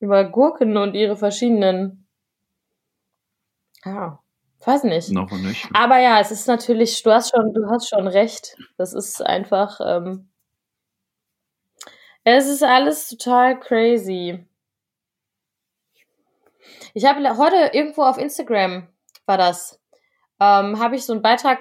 [0.00, 2.08] Über Gurken und ihre verschiedenen.
[3.84, 4.18] Ja,
[4.64, 5.12] weiß nicht.
[5.12, 5.68] Noch nicht.
[5.72, 8.56] Aber ja, es ist natürlich, du hast schon, du hast schon recht.
[8.76, 10.28] Das ist einfach, ähm,
[12.24, 14.47] es ist alles total crazy.
[16.98, 18.88] Ich habe heute irgendwo auf Instagram
[19.24, 19.80] war das,
[20.40, 21.60] ähm, habe ich so einen Beitrag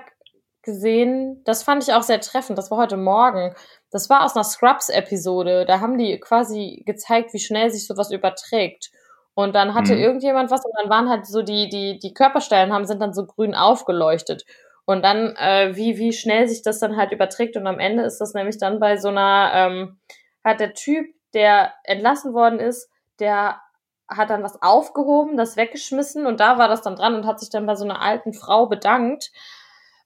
[0.64, 1.44] gesehen.
[1.44, 2.58] Das fand ich auch sehr treffend.
[2.58, 3.54] Das war heute Morgen.
[3.92, 5.66] Das war aus einer Scrubs-Episode.
[5.68, 8.90] Da haben die quasi gezeigt, wie schnell sich sowas überträgt.
[9.36, 10.02] Und dann hatte mhm.
[10.02, 13.28] irgendjemand was und dann waren halt so die, die, die Körperstellen haben, sind dann so
[13.28, 14.44] grün aufgeleuchtet.
[14.86, 17.58] Und dann, äh, wie, wie schnell sich das dann halt überträgt.
[17.58, 20.00] Und am Ende ist das nämlich dann bei so einer, ähm,
[20.44, 23.62] hat der Typ, der entlassen worden ist, der
[24.08, 27.50] hat dann was aufgehoben, das weggeschmissen und da war das dann dran und hat sich
[27.50, 29.32] dann bei so einer alten Frau bedankt,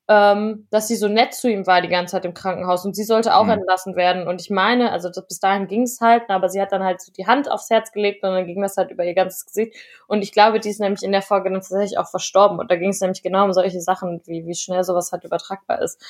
[0.07, 3.03] ähm, dass sie so nett zu ihm war die ganze Zeit im Krankenhaus und sie
[3.03, 3.51] sollte auch mhm.
[3.51, 4.27] entlassen werden.
[4.27, 7.01] Und ich meine, also das, bis dahin ging es halt, aber sie hat dann halt
[7.01, 9.75] so die Hand aufs Herz gelegt und dann ging das halt über ihr ganzes Gesicht.
[10.07, 12.59] Und ich glaube, die ist nämlich in der Folge dann tatsächlich auch verstorben.
[12.59, 15.81] Und da ging es nämlich genau um solche Sachen, wie, wie schnell sowas halt übertragbar
[15.81, 16.03] ist.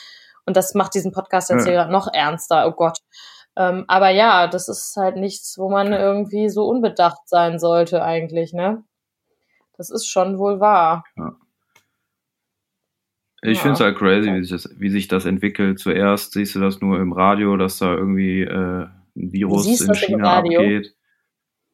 [0.47, 1.71] Und das macht diesen Podcast jetzt ja.
[1.71, 2.99] hier noch ernster, oh Gott.
[3.57, 8.53] Ähm, aber ja, das ist halt nichts, wo man irgendwie so unbedacht sein sollte eigentlich,
[8.53, 8.83] ne?
[9.77, 11.03] Das ist schon wohl wahr.
[11.17, 11.35] Ja.
[13.43, 13.63] Ich ja.
[13.63, 15.79] finde es halt crazy, wie sich, das, wie sich das entwickelt.
[15.79, 20.37] Zuerst siehst du das nur im Radio, dass da irgendwie äh, ein Virus in China
[20.37, 20.95] abgeht.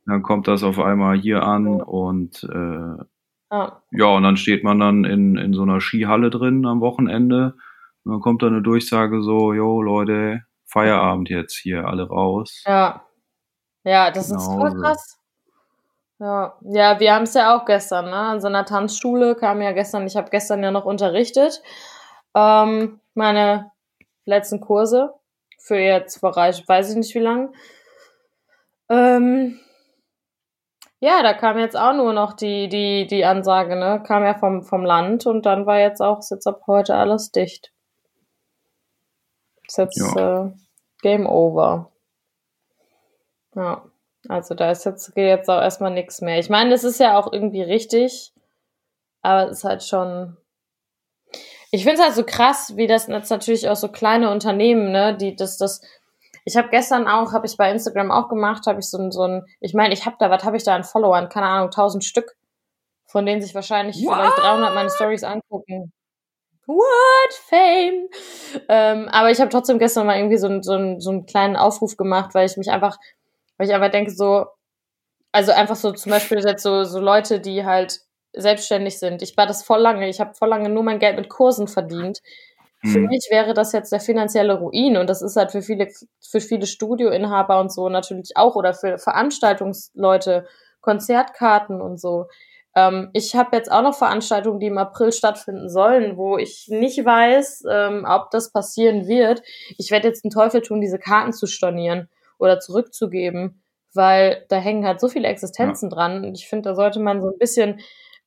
[0.06, 2.10] Dann kommt das auf einmal hier an oh.
[2.10, 3.04] und äh,
[3.50, 3.82] ah.
[3.92, 7.56] ja, und dann steht man dann in, in so einer Skihalle drin am Wochenende.
[8.06, 12.64] Und dann kommt da eine Durchsage so, jo Leute, Feierabend jetzt hier, alle raus.
[12.66, 13.04] Ja.
[13.84, 15.18] Ja, das genau ist voll krass.
[16.20, 18.16] Ja, ja, wir haben es ja auch gestern, ne?
[18.16, 21.62] An so einer Tanzschule kam ja gestern, ich habe gestern ja noch unterrichtet.
[22.36, 23.72] Ähm, meine
[24.26, 25.14] letzten Kurse
[25.60, 27.54] für jetzt Bereich, weiß ich nicht wie lang.
[28.90, 29.60] Ähm,
[31.00, 34.02] ja, da kam jetzt auch nur noch die, die, die Ansage, ne?
[34.06, 37.32] Kam ja vom, vom Land und dann war jetzt auch, ist jetzt ab heute alles
[37.32, 37.72] dicht.
[39.68, 40.46] Ist jetzt ja.
[40.46, 40.52] äh,
[41.02, 41.92] Game Over.
[43.56, 43.84] Ja,
[44.30, 46.40] also da ist jetzt, geht jetzt auch erstmal nichts mehr.
[46.40, 48.34] Ich meine, das ist ja auch irgendwie richtig,
[49.22, 50.38] aber es ist halt schon.
[51.72, 55.16] Ich finde es halt so krass, wie das jetzt natürlich auch so kleine Unternehmen, ne,
[55.16, 55.82] die das, das.
[56.46, 59.24] Ich habe gestern auch, habe ich bei Instagram auch gemacht, habe ich so ein, so
[59.24, 61.28] ein, ich meine, ich habe da, was habe ich da an Followern?
[61.28, 62.38] Keine Ahnung, 1000 Stück,
[63.06, 64.16] von denen sich wahrscheinlich What?
[64.16, 65.92] vielleicht 300 meine Stories angucken.
[66.68, 67.34] What?
[67.50, 68.10] Fame?
[68.68, 72.36] Ähm, aber ich habe trotzdem gestern mal irgendwie so, so, so einen kleinen Aufruf gemacht,
[72.36, 72.98] weil ich mich einfach,
[73.58, 74.48] weil ich einfach denke, so,
[75.32, 78.02] also einfach so zum Beispiel jetzt so, so Leute, die halt
[78.34, 79.22] selbstständig sind.
[79.22, 82.22] Ich war das voll lange, ich habe voll lange nur mein Geld mit Kursen verdient.
[82.84, 82.90] Mhm.
[82.90, 85.88] Für mich wäre das jetzt der finanzielle Ruin und das ist halt für viele,
[86.22, 90.48] für viele Studioinhaber und so natürlich auch oder für Veranstaltungsleute,
[90.82, 92.28] Konzertkarten und so.
[92.78, 97.04] Ähm, ich habe jetzt auch noch Veranstaltungen, die im April stattfinden sollen, wo ich nicht
[97.04, 99.42] weiß, ähm, ob das passieren wird.
[99.80, 103.64] Ich werde jetzt den Teufel tun, diese Karten zu stornieren oder zurückzugeben,
[103.96, 105.96] weil da hängen halt so viele Existenzen ja.
[105.96, 106.24] dran.
[106.24, 107.80] Und ich finde, da sollte man so ein bisschen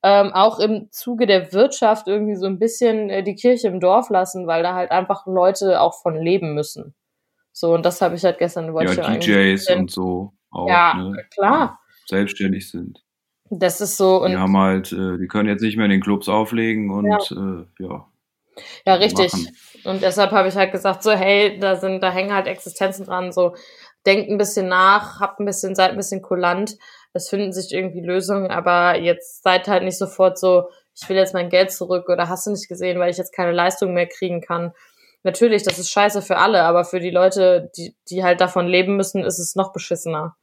[0.03, 4.11] ähm, auch im Zuge der Wirtschaft irgendwie so ein bisschen äh, die Kirche im Dorf
[4.11, 6.97] lassen, weil da halt einfach Leute auch von leben müssen.
[7.53, 11.25] So, und das habe ich halt gestern über Ja, DJs und so auch, ja, ne?
[11.33, 11.79] klar.
[12.07, 13.05] Selbstständig sind.
[13.51, 14.25] Das ist so.
[14.27, 17.19] Die haben halt, äh, die können jetzt nicht mehr in den Clubs auflegen und ja.
[17.19, 18.07] Äh, ja.
[18.87, 19.33] Ja, richtig.
[19.33, 19.57] Machen.
[19.85, 23.33] Und deshalb habe ich halt gesagt, so, hey, da sind, da hängen halt Existenzen dran,
[23.33, 23.55] so,
[24.07, 26.77] denkt ein bisschen nach, habt ein bisschen, seid ein bisschen kulant.
[27.13, 31.35] Es finden sich irgendwie Lösungen, aber jetzt seid halt nicht sofort so, ich will jetzt
[31.35, 34.41] mein Geld zurück oder hast du nicht gesehen, weil ich jetzt keine Leistung mehr kriegen
[34.41, 34.73] kann.
[35.23, 38.97] Natürlich, das ist scheiße für alle, aber für die Leute, die, die halt davon leben
[38.97, 40.37] müssen, ist es noch beschissener.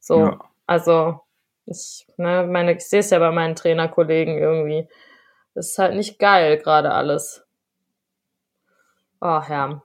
[0.00, 0.38] So, ja.
[0.66, 1.20] also
[1.70, 4.88] ich, ne, meine, ich sehe es ja bei meinen Trainerkollegen irgendwie.
[5.54, 7.44] Das ist halt nicht geil, gerade alles.
[9.20, 9.82] Oh, ja.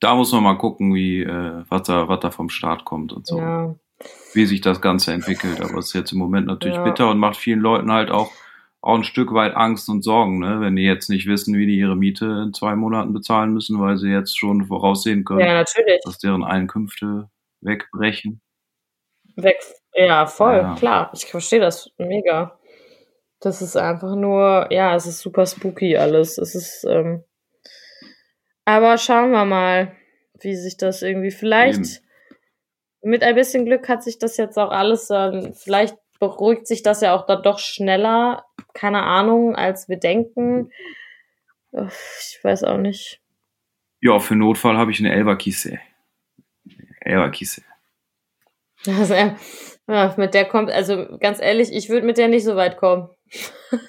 [0.00, 3.26] Da muss man mal gucken, wie, äh, was, da, was da vom Start kommt und
[3.26, 3.38] so.
[3.38, 3.74] Ja.
[4.34, 5.60] Wie sich das Ganze entwickelt.
[5.60, 6.84] Aber es ist jetzt im Moment natürlich ja.
[6.84, 8.32] bitter und macht vielen Leuten halt auch,
[8.80, 10.60] auch ein Stück weit Angst und Sorgen, ne?
[10.60, 13.96] wenn die jetzt nicht wissen, wie die ihre Miete in zwei Monaten bezahlen müssen, weil
[13.96, 15.64] sie jetzt schon voraussehen können, ja,
[16.04, 18.40] dass deren Einkünfte wegbrechen.
[19.36, 19.56] Weg,
[19.94, 20.74] ja, voll, ja.
[20.74, 21.10] klar.
[21.14, 22.58] Ich verstehe das mega.
[23.40, 26.38] Das ist einfach nur, ja, es ist super spooky alles.
[26.38, 27.24] Es ist, ähm,
[28.64, 29.96] aber schauen wir mal,
[30.40, 33.10] wie sich das irgendwie vielleicht Eben.
[33.10, 37.00] mit ein bisschen Glück hat sich das jetzt auch alles, ähm, vielleicht beruhigt sich das
[37.00, 40.70] ja auch dann doch schneller, keine Ahnung, als wir denken.
[41.72, 43.20] Ich weiß auch nicht.
[44.00, 45.80] Ja, für Notfall habe ich eine Elberkiste.
[47.00, 47.62] Elberkiste.
[48.88, 52.76] Also, ja, mit der kommt, also ganz ehrlich, ich würde mit der nicht so weit
[52.76, 53.10] kommen.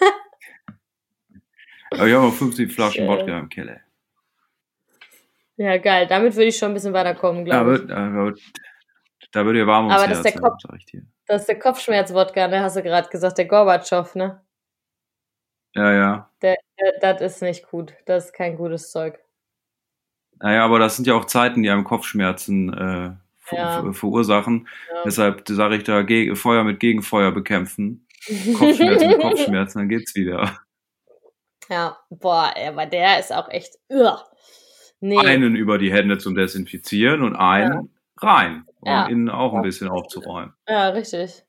[1.92, 3.80] Aber ich habe noch 50 Flaschen Wodka im Keller.
[5.58, 6.08] Ja, geil.
[6.08, 7.88] Damit würde ich schon ein bisschen weiterkommen, glaube ich.
[7.88, 8.42] Da wird,
[9.32, 10.58] da wird ihr warm ums Aber das ist der Kopf.
[11.28, 12.62] Das ist der Kopfschmerz-Wodka, ne?
[12.62, 14.42] Hast du gerade gesagt, der Gorbatschow, ne?
[15.76, 16.30] Ja, ja.
[16.42, 16.58] Der,
[17.02, 17.94] der, das ist nicht gut.
[18.06, 19.20] Das ist kein gutes Zeug.
[20.40, 23.12] Naja, aber das sind ja auch Zeiten, die einem Kopfschmerzen äh,
[23.56, 23.94] Ja.
[23.94, 24.68] verursachen.
[24.94, 25.02] Ja.
[25.06, 28.08] Deshalb sage ich da Ge Feuer mit Gegenfeuer bekämpfen.
[28.58, 30.58] Kopfschmerzen mit Kopfschmerzen, dann geht's wieder.
[31.70, 33.78] Ja, boah, aber der ist auch echt.
[33.90, 34.18] Ugh.
[35.00, 35.18] Nee.
[35.18, 39.06] Einen über die Hände zum Desinfizieren und einen rein, um Ja.
[39.08, 40.54] innen auch ein bisschen aufzuräumen.
[40.68, 41.44] Ja, richtig.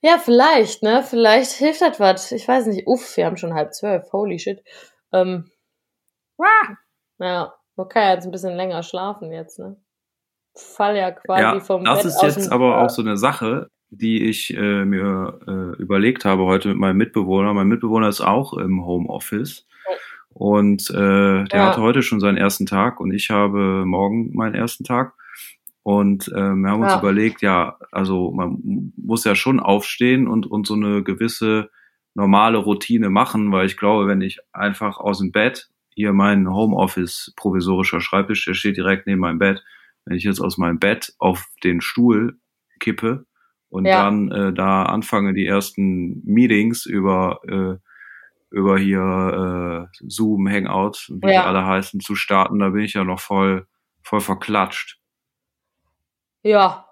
[0.00, 1.02] Ja, vielleicht, ne?
[1.02, 2.32] Vielleicht hilft das was.
[2.32, 2.86] Ich weiß nicht.
[2.86, 4.10] Uff, wir haben schon halb zwölf.
[4.12, 4.62] Holy shit.
[5.12, 5.50] Ähm.
[7.18, 9.76] Ja, man kann ja jetzt ein bisschen länger schlafen jetzt, ne?
[10.56, 14.24] Fall ja quasi Ja, vom das Bett ist jetzt aber auch so eine Sache, die
[14.24, 17.54] ich äh, mir äh, überlegt habe heute mit meinem Mitbewohner.
[17.54, 19.66] Mein Mitbewohner ist auch im Homeoffice
[20.32, 21.66] und äh, der Ja.
[21.66, 25.14] hatte heute schon seinen ersten Tag und ich habe morgen meinen ersten Tag.
[25.82, 26.98] Und ähm, wir haben uns Ja.
[26.98, 31.70] überlegt, ja, also man muss ja schon aufstehen und, und so eine gewisse
[32.14, 37.32] normale Routine machen, weil ich glaube, wenn ich einfach aus dem Bett, hier mein Homeoffice
[37.36, 39.62] provisorischer Schreibtisch, der steht direkt neben meinem Bett,
[40.04, 42.38] wenn ich jetzt aus meinem Bett auf den Stuhl
[42.80, 43.26] kippe
[43.68, 44.04] und Ja.
[44.04, 47.76] dann äh, da anfange, die ersten Meetings über, äh,
[48.50, 51.42] über hier äh, Zoom, Hangout, wie Ja.
[51.42, 53.66] die alle heißen, zu starten, da bin ich ja noch voll,
[54.02, 54.98] voll verklatscht.
[56.42, 56.86] Ja.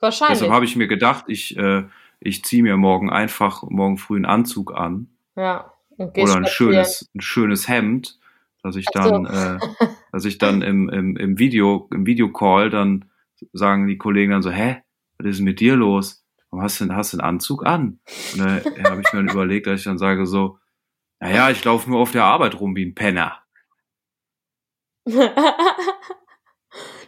[0.00, 0.38] Wahrscheinlich.
[0.38, 1.84] Deshalb habe ich mir gedacht, ich, äh,
[2.20, 5.72] ich ziehe mir morgen einfach morgen früh einen Anzug an ja.
[5.98, 6.46] Oder ein spazieren.
[6.46, 8.18] schönes, ein schönes Hemd,
[8.62, 9.10] dass ich Ach so.
[9.10, 9.58] dann, äh,
[10.12, 13.06] dass ich dann im, im, im Video, im Videocall dann
[13.52, 14.82] sagen die Kollegen dann so, hä,
[15.18, 16.24] was ist denn mit dir los?
[16.50, 18.00] Warum hast du denn, hast du Anzug an?
[18.32, 20.58] Und da habe ich mir dann überlegt, dass ich dann sage so,
[21.20, 23.42] naja, ich laufe nur auf der Arbeit rum wie ein Penner.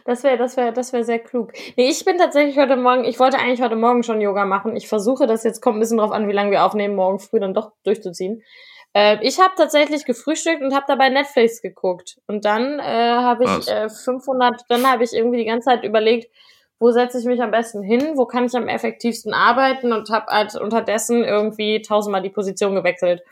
[0.05, 1.53] Das wäre, das wäre, das wäre sehr klug.
[1.77, 4.75] Nee, ich bin tatsächlich heute Morgen, ich wollte eigentlich heute Morgen schon Yoga machen.
[4.75, 7.39] Ich versuche das jetzt, kommt ein bisschen drauf an, wie lange wir aufnehmen, morgen früh
[7.39, 8.43] dann doch durchzuziehen.
[8.93, 12.19] Äh, ich habe tatsächlich gefrühstückt und habe dabei Netflix geguckt.
[12.27, 16.31] Und dann äh, habe ich äh, 500, dann habe ich irgendwie die ganze Zeit überlegt,
[16.79, 20.25] wo setze ich mich am besten hin, wo kann ich am effektivsten arbeiten und habe
[20.27, 23.23] halt unterdessen irgendwie tausendmal die Position gewechselt.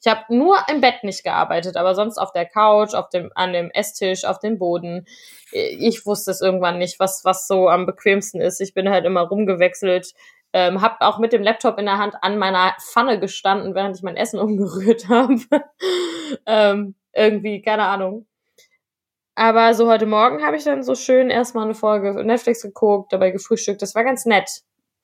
[0.00, 3.54] Ich habe nur im Bett nicht gearbeitet, aber sonst auf der Couch, auf dem, an
[3.54, 5.06] dem Esstisch, auf dem Boden.
[5.52, 8.60] Ich wusste es irgendwann nicht, was, was so am bequemsten ist.
[8.60, 10.12] Ich bin halt immer rumgewechselt,
[10.58, 14.02] ähm, habe auch mit dem Laptop in der Hand an meiner Pfanne gestanden, während ich
[14.02, 15.36] mein Essen umgerührt habe.
[16.46, 18.26] ähm, irgendwie, keine Ahnung.
[19.36, 23.30] Aber so heute Morgen habe ich dann so schön erstmal eine Folge Netflix geguckt, dabei
[23.30, 23.80] gefrühstückt.
[23.80, 24.50] Das war ganz nett,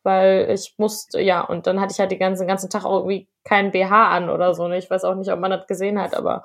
[0.02, 3.28] weil ich musste, ja, und dann hatte ich halt den ganzen, ganzen Tag auch irgendwie
[3.44, 4.66] keinen BH an oder so.
[4.66, 4.78] Ne?
[4.78, 6.42] Ich weiß auch nicht, ob man das gesehen hat, aber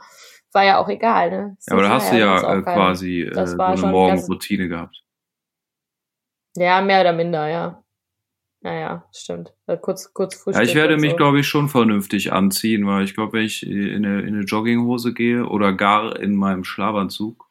[0.51, 1.31] war ja auch egal.
[1.31, 1.57] Ne?
[1.67, 5.03] Ja, aber da hast du ja äh, quasi äh, so eine Morgenroutine gehabt.
[6.55, 7.83] Ja, mehr oder minder, ja.
[8.61, 9.53] Naja, stimmt.
[9.67, 11.15] Äh, Kurz, kurz Ja, Frühstück ich werde mich, so.
[11.17, 15.13] glaube ich, schon vernünftig anziehen, weil ich glaube, wenn ich in eine, in eine Jogginghose
[15.13, 17.47] gehe oder gar in meinem Schlafanzug,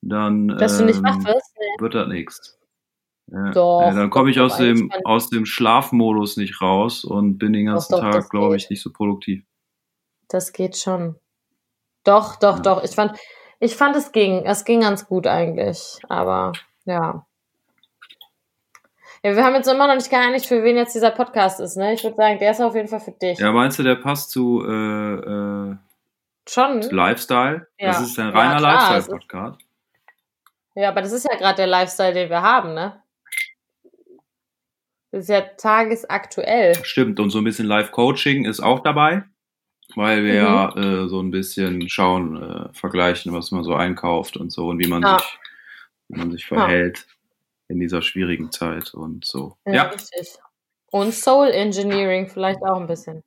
[0.00, 1.54] dann Dass du nicht wach ähm, wirst?
[1.58, 1.82] Nee.
[1.82, 2.58] wird das nichts.
[3.28, 7.04] Ja, Doch, ja, dann komme ich doch, aus dem, kann- aus dem Schlafmodus nicht raus
[7.04, 9.44] und bin den ganzen doch, Tag, das glaube ich, nicht so produktiv.
[10.28, 11.16] Das geht schon.
[12.04, 12.62] Doch, doch, Ja.
[12.62, 12.82] doch.
[12.84, 13.16] Ich fand,
[13.60, 14.44] ich fand, es ging.
[14.44, 16.00] Es ging ganz gut eigentlich.
[16.08, 16.52] Aber,
[16.84, 17.26] ja.
[19.24, 21.94] Ja, wir haben jetzt immer noch nicht geeinigt, für wen jetzt dieser Podcast ist, ne?
[21.94, 23.38] Ich würde sagen, der ist auf jeden Fall für dich.
[23.38, 25.76] Ja, meinst du, der passt zu, äh, äh,
[26.48, 26.82] Schon?
[26.82, 27.68] zu Lifestyle?
[27.78, 28.02] Das Ja.
[28.04, 29.60] ist ein Ja, reiner ist- Lifestyle-Podcast.
[30.74, 33.00] Ja, aber das ist ja gerade der Lifestyle, den wir haben, ne?
[35.12, 36.74] Das ist ja tagesaktuell.
[36.84, 39.22] Stimmt, und so ein bisschen Live-Coaching ist auch dabei,
[39.94, 40.46] weil wir Mhm.
[40.46, 44.78] ja äh, so ein bisschen schauen, äh, vergleichen, was man so einkauft und so und
[44.80, 45.18] wie man Ja.
[45.18, 45.38] sich,
[46.08, 47.06] wie man sich verhält
[47.68, 49.56] in dieser schwierigen Zeit und so.
[49.66, 50.36] Ja, Ja, richtig.
[50.90, 53.22] Und Soul Engineering vielleicht auch ein bisschen.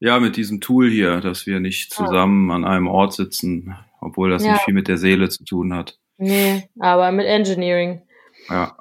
[0.00, 4.44] ja, mit diesem Tool hier, dass wir nicht zusammen an einem Ort sitzen, obwohl das
[4.44, 4.52] Ja.
[4.52, 5.98] nicht viel mit der Seele zu tun hat.
[6.18, 8.02] Nee, aber mit Engineering.
[8.48, 8.76] Ja,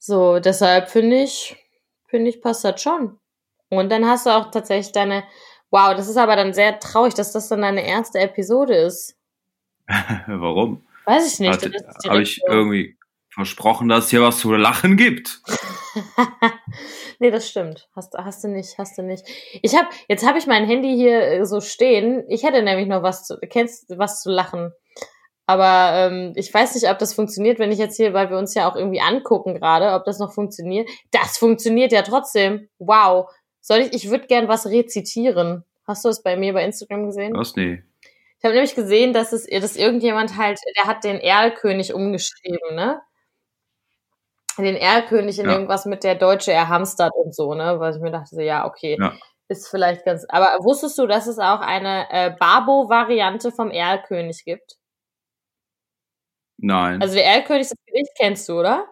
[0.00, 1.56] So, deshalb finde ich,
[2.06, 3.18] finde ich, passt das schon.
[3.70, 5.24] Und dann hast du auch tatsächlich deine,
[5.70, 9.16] wow, das ist aber dann sehr traurig, dass das dann deine erste Episode ist.
[10.26, 10.82] warum?
[11.04, 11.62] Weiß ich nicht.
[12.08, 12.96] Habe ich irgendwie
[13.38, 15.40] versprochen, dass es hier was zu lachen gibt.
[17.20, 17.88] Nee, das stimmt.
[17.96, 19.24] Hast, hast du nicht, hast du nicht.
[19.62, 22.24] Ich habe, jetzt habe ich mein Handy hier äh, so stehen.
[22.28, 24.72] Ich hätte nämlich noch was zu, kennst was zu lachen.
[25.46, 28.54] Aber ähm, ich weiß nicht, ob das funktioniert, wenn ich jetzt hier, weil wir uns
[28.54, 30.88] ja auch irgendwie angucken gerade, ob das noch funktioniert.
[31.10, 32.68] Das funktioniert ja trotzdem.
[32.78, 33.30] Wow.
[33.60, 35.64] Soll ich, ich würde gern was rezitieren.
[35.86, 37.32] Hast du es bei mir bei Instagram gesehen?
[37.34, 37.56] Was?
[37.56, 37.82] Nee.
[38.38, 43.00] Ich habe nämlich gesehen, dass es, dass irgendjemand halt, der hat den Erlkönig umgeschrieben, ne?
[44.64, 45.52] Den Erlkönig in Ja.
[45.52, 47.78] irgendwas mit der Deutsche erhamstert und so, ne?
[47.80, 49.14] Weil ich mir dachte, so, ja, okay, Ja.
[49.48, 50.24] ist vielleicht ganz.
[50.28, 54.74] Aber wusstest du, dass es auch eine äh, Babo-Variante vom Erlkönig gibt?
[56.60, 57.00] Nein.
[57.00, 58.86] Also der Erlkönig, das Gericht kennst du, oder?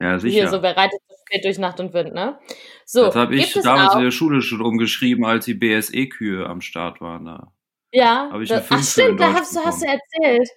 [0.00, 0.34] ja, sicher.
[0.34, 2.38] Hier, so wer reitet so spät durch Nacht und Wind, ne?
[2.84, 7.00] So, das habe ich damals in der Schule schon umgeschrieben, als die BSE-Kühe am Start
[7.00, 7.24] waren.
[7.24, 7.52] Da.
[7.92, 10.48] Ja, ich das, ach in stimmt, da hast du, hast du erzählt.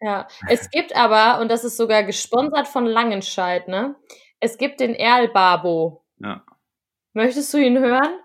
[0.00, 3.96] Ja, es gibt aber, und das ist sogar gesponsert von Langenscheid, ne?
[4.40, 6.04] Es gibt den Erlbabo.
[6.18, 6.44] Ja.
[7.14, 8.20] Möchtest du ihn hören?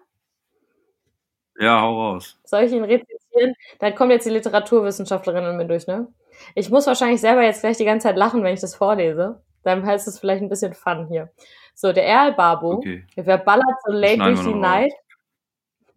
[1.59, 2.39] ja, hau raus.
[2.43, 3.53] Soll ich ihn rezitieren?
[3.79, 6.07] Dann kommt jetzt die Literaturwissenschaftlerin in mir durch, ne?
[6.55, 9.41] Ich muss wahrscheinlich selber jetzt gleich die ganze Zeit lachen, wenn ich das vorlese.
[9.63, 11.31] Dann heißt es vielleicht ein bisschen Fun hier.
[11.75, 12.73] So, der Erlbabo.
[12.73, 13.05] Okay.
[13.15, 14.53] Wer ballert so late durch die.
[14.53, 14.93] Night?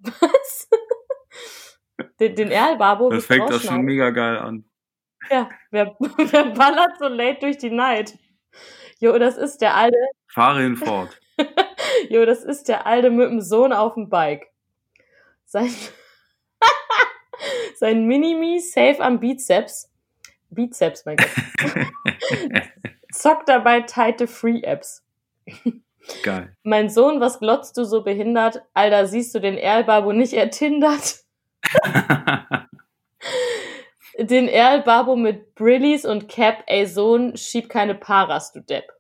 [0.21, 0.69] Was?
[2.21, 3.11] den, den Erlbabo.
[3.11, 3.77] Das fängt das rausschneiden?
[3.79, 4.65] schon mega geil an.
[5.31, 8.19] Ja, wer, wer ballert so late durch die Night?
[8.99, 9.97] Jo, das ist der alte,
[10.29, 11.21] Fahre hinfort.
[12.09, 14.51] jo, das ist der alte mit dem Sohn auf dem Bike.
[15.45, 15.71] Sein,
[17.77, 19.91] sein Minimi safe am Bizeps.
[20.51, 21.31] Bizeps, mein Gott.
[23.13, 25.05] Zockt dabei tighte Free-Apps.
[26.23, 26.57] geil.
[26.63, 28.63] Mein Sohn, was glotzt du so behindert?
[28.73, 31.21] Alter, siehst du den Erlbabo nicht ertindert?
[34.19, 38.93] Den Erlbabo mit Brillis und Cap, ey Sohn, schieb keine Paras, du Depp.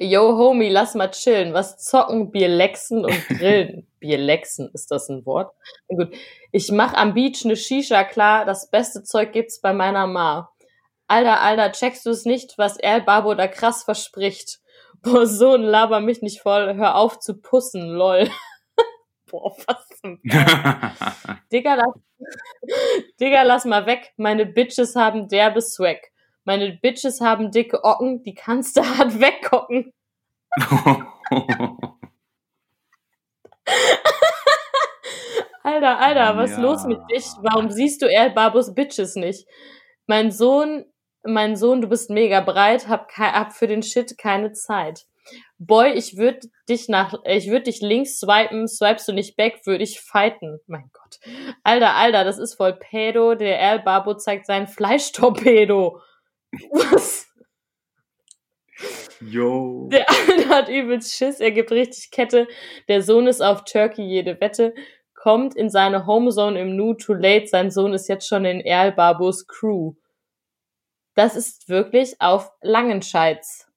[0.00, 1.54] Yo, Homie, lass mal chillen.
[1.54, 3.86] Was zocken, Bierlexen und grillen.
[3.98, 5.52] Bierlexen, ist das ein Wort?
[5.88, 6.16] Na gut.
[6.52, 10.50] Ich mach am Beach ne Shisha klar, das beste Zeug gibt's bei meiner Ma.
[11.08, 14.60] Alter, Alter, checkst du es nicht, was Erlbabo da krass verspricht?
[15.02, 18.28] Boah, Sohn, laber mich nicht voll, hör auf zu pussen, lol.
[19.30, 20.20] Boah, was zum
[21.52, 21.94] Digga, lass,
[23.20, 24.12] Digga, lass mal weg.
[24.16, 25.98] Meine Bitches haben derbe Swag.
[26.44, 29.92] Meine Bitches haben dicke Ocken, die kannst du hart weggucken.
[35.62, 36.60] Alter, Alter, was Ja.
[36.60, 37.26] los mit dich?
[37.42, 39.46] Warum siehst du Erdbabus Bitches nicht?
[40.06, 40.84] Mein Sohn,
[41.24, 45.04] mein Sohn, du bist mega breit, hab, hab für den Shit keine Zeit.
[45.58, 49.80] Boy, ich würd dich nach, ich würd dich links swipen, swipest du nicht back, würd
[49.80, 50.60] ich fighten.
[50.66, 51.18] Mein Gott.
[51.64, 53.34] Alter, Alter, das ist voll Pedo.
[53.34, 56.00] Der Erdbabo zeigt sein Fleischtorpedo.
[56.72, 57.26] Was?
[59.20, 59.88] Yo.
[59.90, 62.46] Der Alte hat übelst Schiss, er gibt richtig Kette.
[62.88, 64.74] Der Sohn ist auf Turkey jede Wette.
[65.14, 67.48] Kommt in seine Homezone im Nu, too late.
[67.48, 69.94] Sein Sohn ist jetzt schon in Erl Babos Crew.
[71.14, 73.67] Das ist wirklich auf Langenscheids.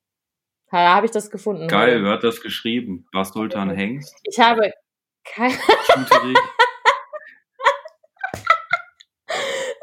[0.72, 1.68] Da habe ich das gefunden.
[1.68, 3.06] Geil, wer hat das geschrieben?
[3.12, 4.16] War Sultan Hengst?
[4.24, 4.72] Ich habe
[5.26, 5.54] keine.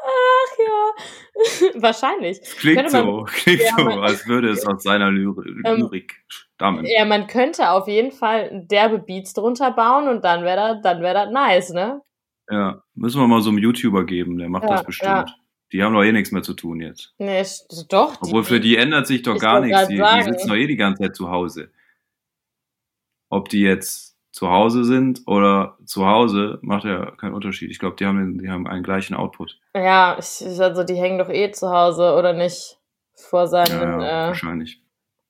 [0.01, 1.73] Ach ja.
[1.81, 2.41] Wahrscheinlich.
[2.59, 6.85] Klingt man- so, klingt Ja, so, als würde es aus seiner Ähm, Lyrik stammen.
[6.85, 11.01] Ja, man könnte auf jeden Fall derbe Beats drunter bauen und dann wäre das, dann
[11.01, 12.01] wäre das nice, ne?
[12.51, 15.09] Ja, müssen wir mal so einem YouTuber geben, der macht Ja, das bestimmt.
[15.11, 15.25] ja.
[15.71, 17.13] Die haben doch eh nichts mehr zu tun jetzt.
[17.19, 18.21] Nee, st- doch.
[18.21, 19.87] Obwohl für die ändert sich doch Ich gar nichts.
[19.87, 21.71] Die, die sitzen doch eh die ganze Zeit zu Hause.
[23.29, 27.69] Ob die jetzt zu Hause sind oder zu Hause, macht ja keinen Unterschied.
[27.71, 29.59] Ich glaube, die haben, die haben einen gleichen Output.
[29.75, 32.77] Ja, ich, ich- also die hängen doch eh zu Hause, oder nicht?
[33.15, 34.81] Vor Ja, seinen, ja, äh, wahrscheinlich.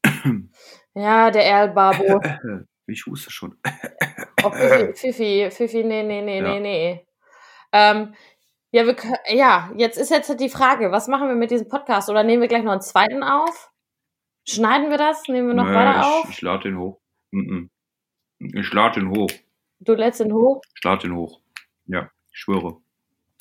[0.94, 2.22] ja, der Erlbabo.
[2.92, 3.56] Ich huste schon.
[4.44, 6.54] Oh, Fifi, Fifi, Fifi, nee, nee, nee, Ja.
[6.56, 7.06] nee, nee.
[7.72, 8.16] Ähm,
[8.72, 8.96] ja, wir,
[9.30, 12.10] ja, jetzt ist jetzt die Frage, was machen wir mit diesem Podcast?
[12.10, 13.72] Oder nehmen wir gleich noch einen zweiten auf?
[14.48, 15.28] Schneiden wir das?
[15.28, 16.30] Nehmen wir noch Nee, weiter ich, auf?
[16.30, 17.00] Ich lade den hoch.
[18.40, 19.30] Ich lade den hoch.
[19.80, 20.62] Du lädst ihn hoch?
[20.76, 21.40] Ich lade den hoch.
[21.86, 22.78] Ja, ich schwöre.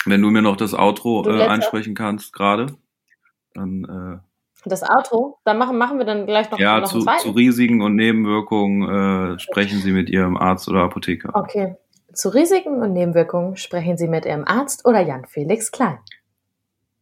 [0.04, 2.76] Wenn du mir noch das Outro äh, ansprechen kannst gerade,
[3.54, 4.22] dann
[4.64, 5.38] Das Outro?
[5.44, 7.20] Dann machen, machen wir dann gleich noch, äh, ja, noch zu, einen zweiten.
[7.22, 11.34] zu Risiken und Nebenwirkungen äh, sprechen Sie mit Ihrem Arzt oder Apotheker.
[11.34, 11.76] Okay.
[12.18, 16.00] Zu Risiken und Nebenwirkungen sprechen Sie mit Ihrem Arzt oder Jan Felix Klein.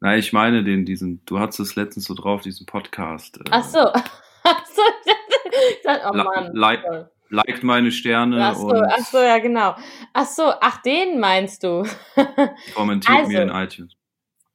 [0.00, 3.38] Na, ich meine den, diesen, du hattest es letztens so drauf, diesen Podcast.
[3.38, 3.78] Äh, Ach so.
[4.44, 4.82] Ach so.
[6.10, 6.54] Oh Mann.
[6.54, 7.10] like- Toll.
[7.30, 9.74] Liked meine Sterne Ach so, ach so, ja genau.
[10.12, 11.84] Ach so, ach den meinst du?
[12.76, 13.32] kommentiert Also.
[13.32, 13.94] mir in iTunes.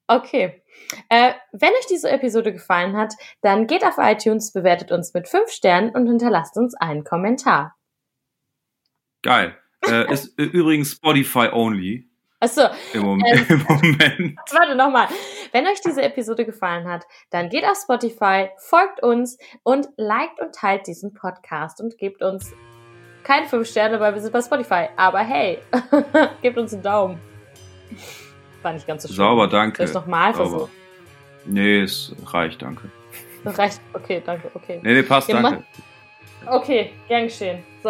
[0.08, 0.64] okay.
[1.10, 5.50] Äh, wenn euch diese Episode gefallen hat, dann geht auf iTunes, bewertet uns mit fünf
[5.50, 7.76] Sternen und hinterlasst uns einen Kommentar.
[9.24, 9.58] Geil.
[9.88, 12.08] Äh, ist übrigens Spotify only.
[12.40, 12.64] Achso,
[12.94, 13.50] Im Moment.
[13.50, 14.40] Ähm, Im Moment.
[14.52, 15.08] warte nochmal.
[15.52, 20.54] Wenn euch diese Episode gefallen hat, dann geht auf Spotify, folgt uns und liked und
[20.56, 22.52] teilt diesen Podcast und gebt uns
[23.24, 24.88] keine fünf Sterne, weil wir sind bei Spotify.
[24.96, 25.60] Aber hey,
[26.42, 27.20] gebt uns einen Daumen.
[28.64, 29.18] War nicht ganz so schön.
[29.18, 29.78] Sauber, danke.
[29.78, 30.72] Soll ich nochmal versuchen?
[31.46, 32.90] Nee, es reicht, danke.
[33.44, 33.82] Das reicht.
[33.94, 34.80] Okay, danke, okay.
[34.82, 35.64] Nee, nee, passt, Ja, danke.
[36.48, 37.64] Okay, gern geschehen.
[37.84, 37.90] So,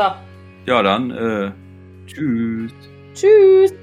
[0.65, 1.51] Ja, dann, äh,
[2.14, 2.74] tschüss.
[3.14, 3.80] tschüss.